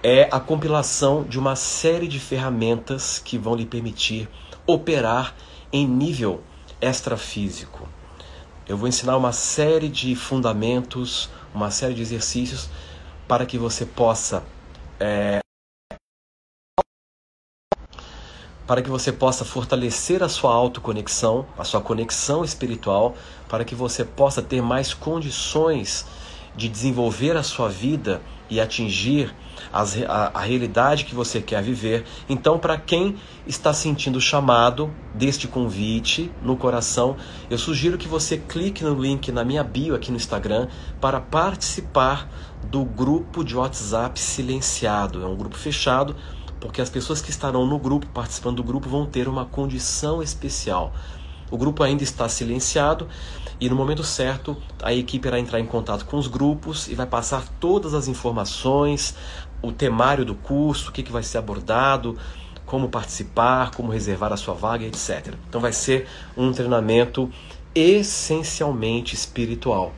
é 0.00 0.28
a 0.30 0.38
compilação 0.38 1.24
de 1.24 1.36
uma 1.36 1.56
série 1.56 2.06
de 2.06 2.20
ferramentas 2.20 3.18
que 3.18 3.36
vão 3.36 3.56
lhe 3.56 3.66
permitir 3.66 4.28
operar 4.64 5.34
em 5.72 5.84
nível 5.84 6.44
extrafísico. 6.80 7.88
Eu 8.68 8.78
vou 8.78 8.88
ensinar 8.88 9.16
uma 9.16 9.32
série 9.32 9.88
de 9.88 10.14
fundamentos, 10.14 11.28
uma 11.54 11.70
série 11.70 11.94
de 11.94 12.02
exercícios 12.02 12.68
para 13.28 13.46
que 13.46 13.56
você 13.56 13.86
possa 13.86 14.42
é, 14.98 15.40
para 18.66 18.82
que 18.82 18.88
você 18.88 19.12
possa 19.12 19.44
fortalecer 19.44 20.22
a 20.22 20.28
sua 20.28 20.52
autoconexão, 20.52 21.46
a 21.58 21.64
sua 21.64 21.80
conexão 21.80 22.44
espiritual, 22.44 23.14
para 23.48 23.64
que 23.64 23.74
você 23.74 24.04
possa 24.04 24.40
ter 24.40 24.62
mais 24.62 24.94
condições 24.94 26.06
de 26.56 26.68
desenvolver 26.68 27.36
a 27.36 27.42
sua 27.42 27.68
vida 27.68 28.22
e 28.48 28.60
atingir 28.60 29.34
as, 29.74 30.00
a, 30.02 30.30
a 30.32 30.40
realidade 30.40 31.04
que 31.04 31.16
você 31.16 31.42
quer 31.42 31.60
viver. 31.60 32.04
Então, 32.28 32.60
para 32.60 32.78
quem 32.78 33.16
está 33.44 33.74
sentindo 33.74 34.16
o 34.16 34.20
chamado 34.20 34.88
deste 35.12 35.48
convite 35.48 36.30
no 36.40 36.56
coração, 36.56 37.16
eu 37.50 37.58
sugiro 37.58 37.98
que 37.98 38.06
você 38.06 38.38
clique 38.38 38.84
no 38.84 38.94
link 38.94 39.32
na 39.32 39.44
minha 39.44 39.64
bio 39.64 39.96
aqui 39.96 40.12
no 40.12 40.16
Instagram 40.16 40.68
para 41.00 41.20
participar 41.20 42.30
do 42.70 42.84
grupo 42.84 43.42
de 43.42 43.56
WhatsApp 43.56 44.18
silenciado. 44.20 45.20
É 45.20 45.26
um 45.26 45.34
grupo 45.34 45.56
fechado, 45.56 46.14
porque 46.60 46.80
as 46.80 46.88
pessoas 46.88 47.20
que 47.20 47.30
estarão 47.30 47.66
no 47.66 47.78
grupo, 47.78 48.06
participando 48.06 48.58
do 48.58 48.62
grupo, 48.62 48.88
vão 48.88 49.04
ter 49.04 49.26
uma 49.26 49.44
condição 49.44 50.22
especial. 50.22 50.92
O 51.50 51.58
grupo 51.58 51.82
ainda 51.82 52.02
está 52.02 52.28
silenciado 52.28 53.08
e 53.60 53.68
no 53.68 53.76
momento 53.76 54.02
certo 54.02 54.56
a 54.82 54.92
equipe 54.92 55.28
irá 55.28 55.38
entrar 55.38 55.60
em 55.60 55.66
contato 55.66 56.04
com 56.04 56.16
os 56.16 56.26
grupos 56.26 56.88
e 56.88 56.94
vai 56.94 57.06
passar 57.06 57.46
todas 57.60 57.94
as 57.94 58.08
informações, 58.08 59.14
o 59.62 59.72
temário 59.72 60.24
do 60.24 60.34
curso, 60.34 60.90
o 60.90 60.92
que, 60.92 61.02
que 61.02 61.12
vai 61.12 61.22
ser 61.22 61.38
abordado, 61.38 62.18
como 62.66 62.88
participar, 62.88 63.70
como 63.72 63.92
reservar 63.92 64.32
a 64.32 64.36
sua 64.36 64.54
vaga, 64.54 64.84
etc. 64.84 65.34
Então 65.48 65.60
vai 65.60 65.72
ser 65.72 66.06
um 66.36 66.52
treinamento 66.52 67.30
essencialmente 67.74 69.14
espiritual, 69.14 69.92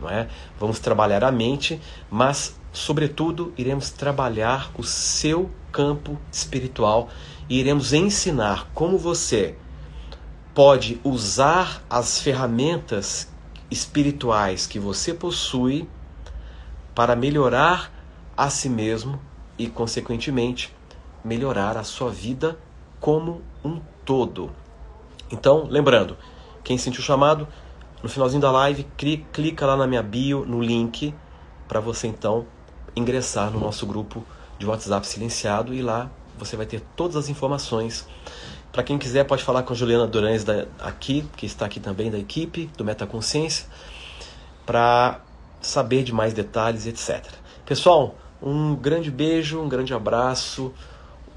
não 0.00 0.08
é? 0.08 0.28
Vamos 0.58 0.78
trabalhar 0.78 1.24
a 1.24 1.32
mente, 1.32 1.80
mas 2.10 2.58
sobretudo 2.72 3.52
iremos 3.56 3.90
trabalhar 3.90 4.70
o 4.76 4.82
seu 4.82 5.50
campo 5.70 6.18
espiritual 6.30 7.08
e 7.48 7.58
iremos 7.58 7.92
ensinar 7.92 8.68
como 8.74 8.98
você 8.98 9.56
pode 10.54 11.00
usar 11.02 11.82
as 11.88 12.20
ferramentas 12.20 13.28
espirituais 13.70 14.66
que 14.66 14.78
você 14.78 15.14
possui 15.14 15.88
para 16.94 17.16
melhorar 17.16 17.91
a 18.36 18.50
si 18.50 18.68
mesmo 18.68 19.20
e, 19.58 19.68
consequentemente, 19.68 20.74
melhorar 21.24 21.76
a 21.76 21.84
sua 21.84 22.10
vida 22.10 22.58
como 23.00 23.42
um 23.64 23.80
todo. 24.04 24.50
Então, 25.30 25.66
lembrando, 25.68 26.16
quem 26.64 26.78
sentiu 26.78 27.00
o 27.00 27.04
chamado, 27.04 27.46
no 28.02 28.08
finalzinho 28.08 28.42
da 28.42 28.50
live, 28.50 28.86
clica 29.32 29.66
lá 29.66 29.76
na 29.76 29.86
minha 29.86 30.02
bio, 30.02 30.44
no 30.44 30.60
link, 30.60 31.14
para 31.68 31.80
você 31.80 32.06
então 32.06 32.46
ingressar 32.94 33.50
no 33.50 33.60
nosso 33.60 33.86
grupo 33.86 34.24
de 34.58 34.66
WhatsApp 34.66 35.06
silenciado 35.06 35.72
e 35.72 35.80
lá 35.80 36.10
você 36.38 36.56
vai 36.56 36.66
ter 36.66 36.80
todas 36.96 37.16
as 37.16 37.28
informações 37.28 38.06
para 38.72 38.82
quem 38.82 38.96
quiser, 38.96 39.24
pode 39.24 39.44
falar 39.44 39.62
com 39.64 39.74
a 39.74 39.76
Juliana 39.76 40.06
Durães 40.06 40.44
da, 40.44 40.64
aqui, 40.80 41.28
que 41.36 41.44
está 41.44 41.66
aqui 41.66 41.78
também 41.78 42.10
da 42.10 42.18
equipe 42.18 42.70
do 42.74 42.82
Metaconsciência, 42.82 43.66
para 44.64 45.20
saber 45.60 46.02
de 46.02 46.12
mais 46.12 46.32
detalhes, 46.32 46.86
etc. 46.86 47.22
Pessoal, 47.66 48.14
um 48.42 48.74
grande 48.74 49.10
beijo, 49.10 49.60
um 49.60 49.68
grande 49.68 49.94
abraço, 49.94 50.72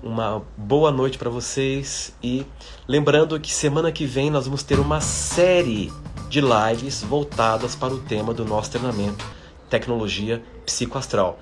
uma 0.02 0.42
boa 0.58 0.92
noite 0.92 1.18
para 1.18 1.30
vocês 1.30 2.14
e 2.22 2.46
lembrando 2.88 3.40
que 3.40 3.54
semana 3.54 3.92
que 3.92 4.06
vem 4.06 4.32
nós 4.32 4.46
vamos 4.46 4.64
ter 4.64 4.80
uma 4.80 5.00
série 5.00 5.92
de 6.30 6.42
lives 6.42 7.04
voltadas 7.04 7.76
para 7.76 7.94
o 7.94 8.00
tema 8.00 8.34
do 8.34 8.44
nosso 8.44 8.72
treinamento 8.72 9.24
Tecnologia 9.70 10.44
Psicoastral. 10.66 11.40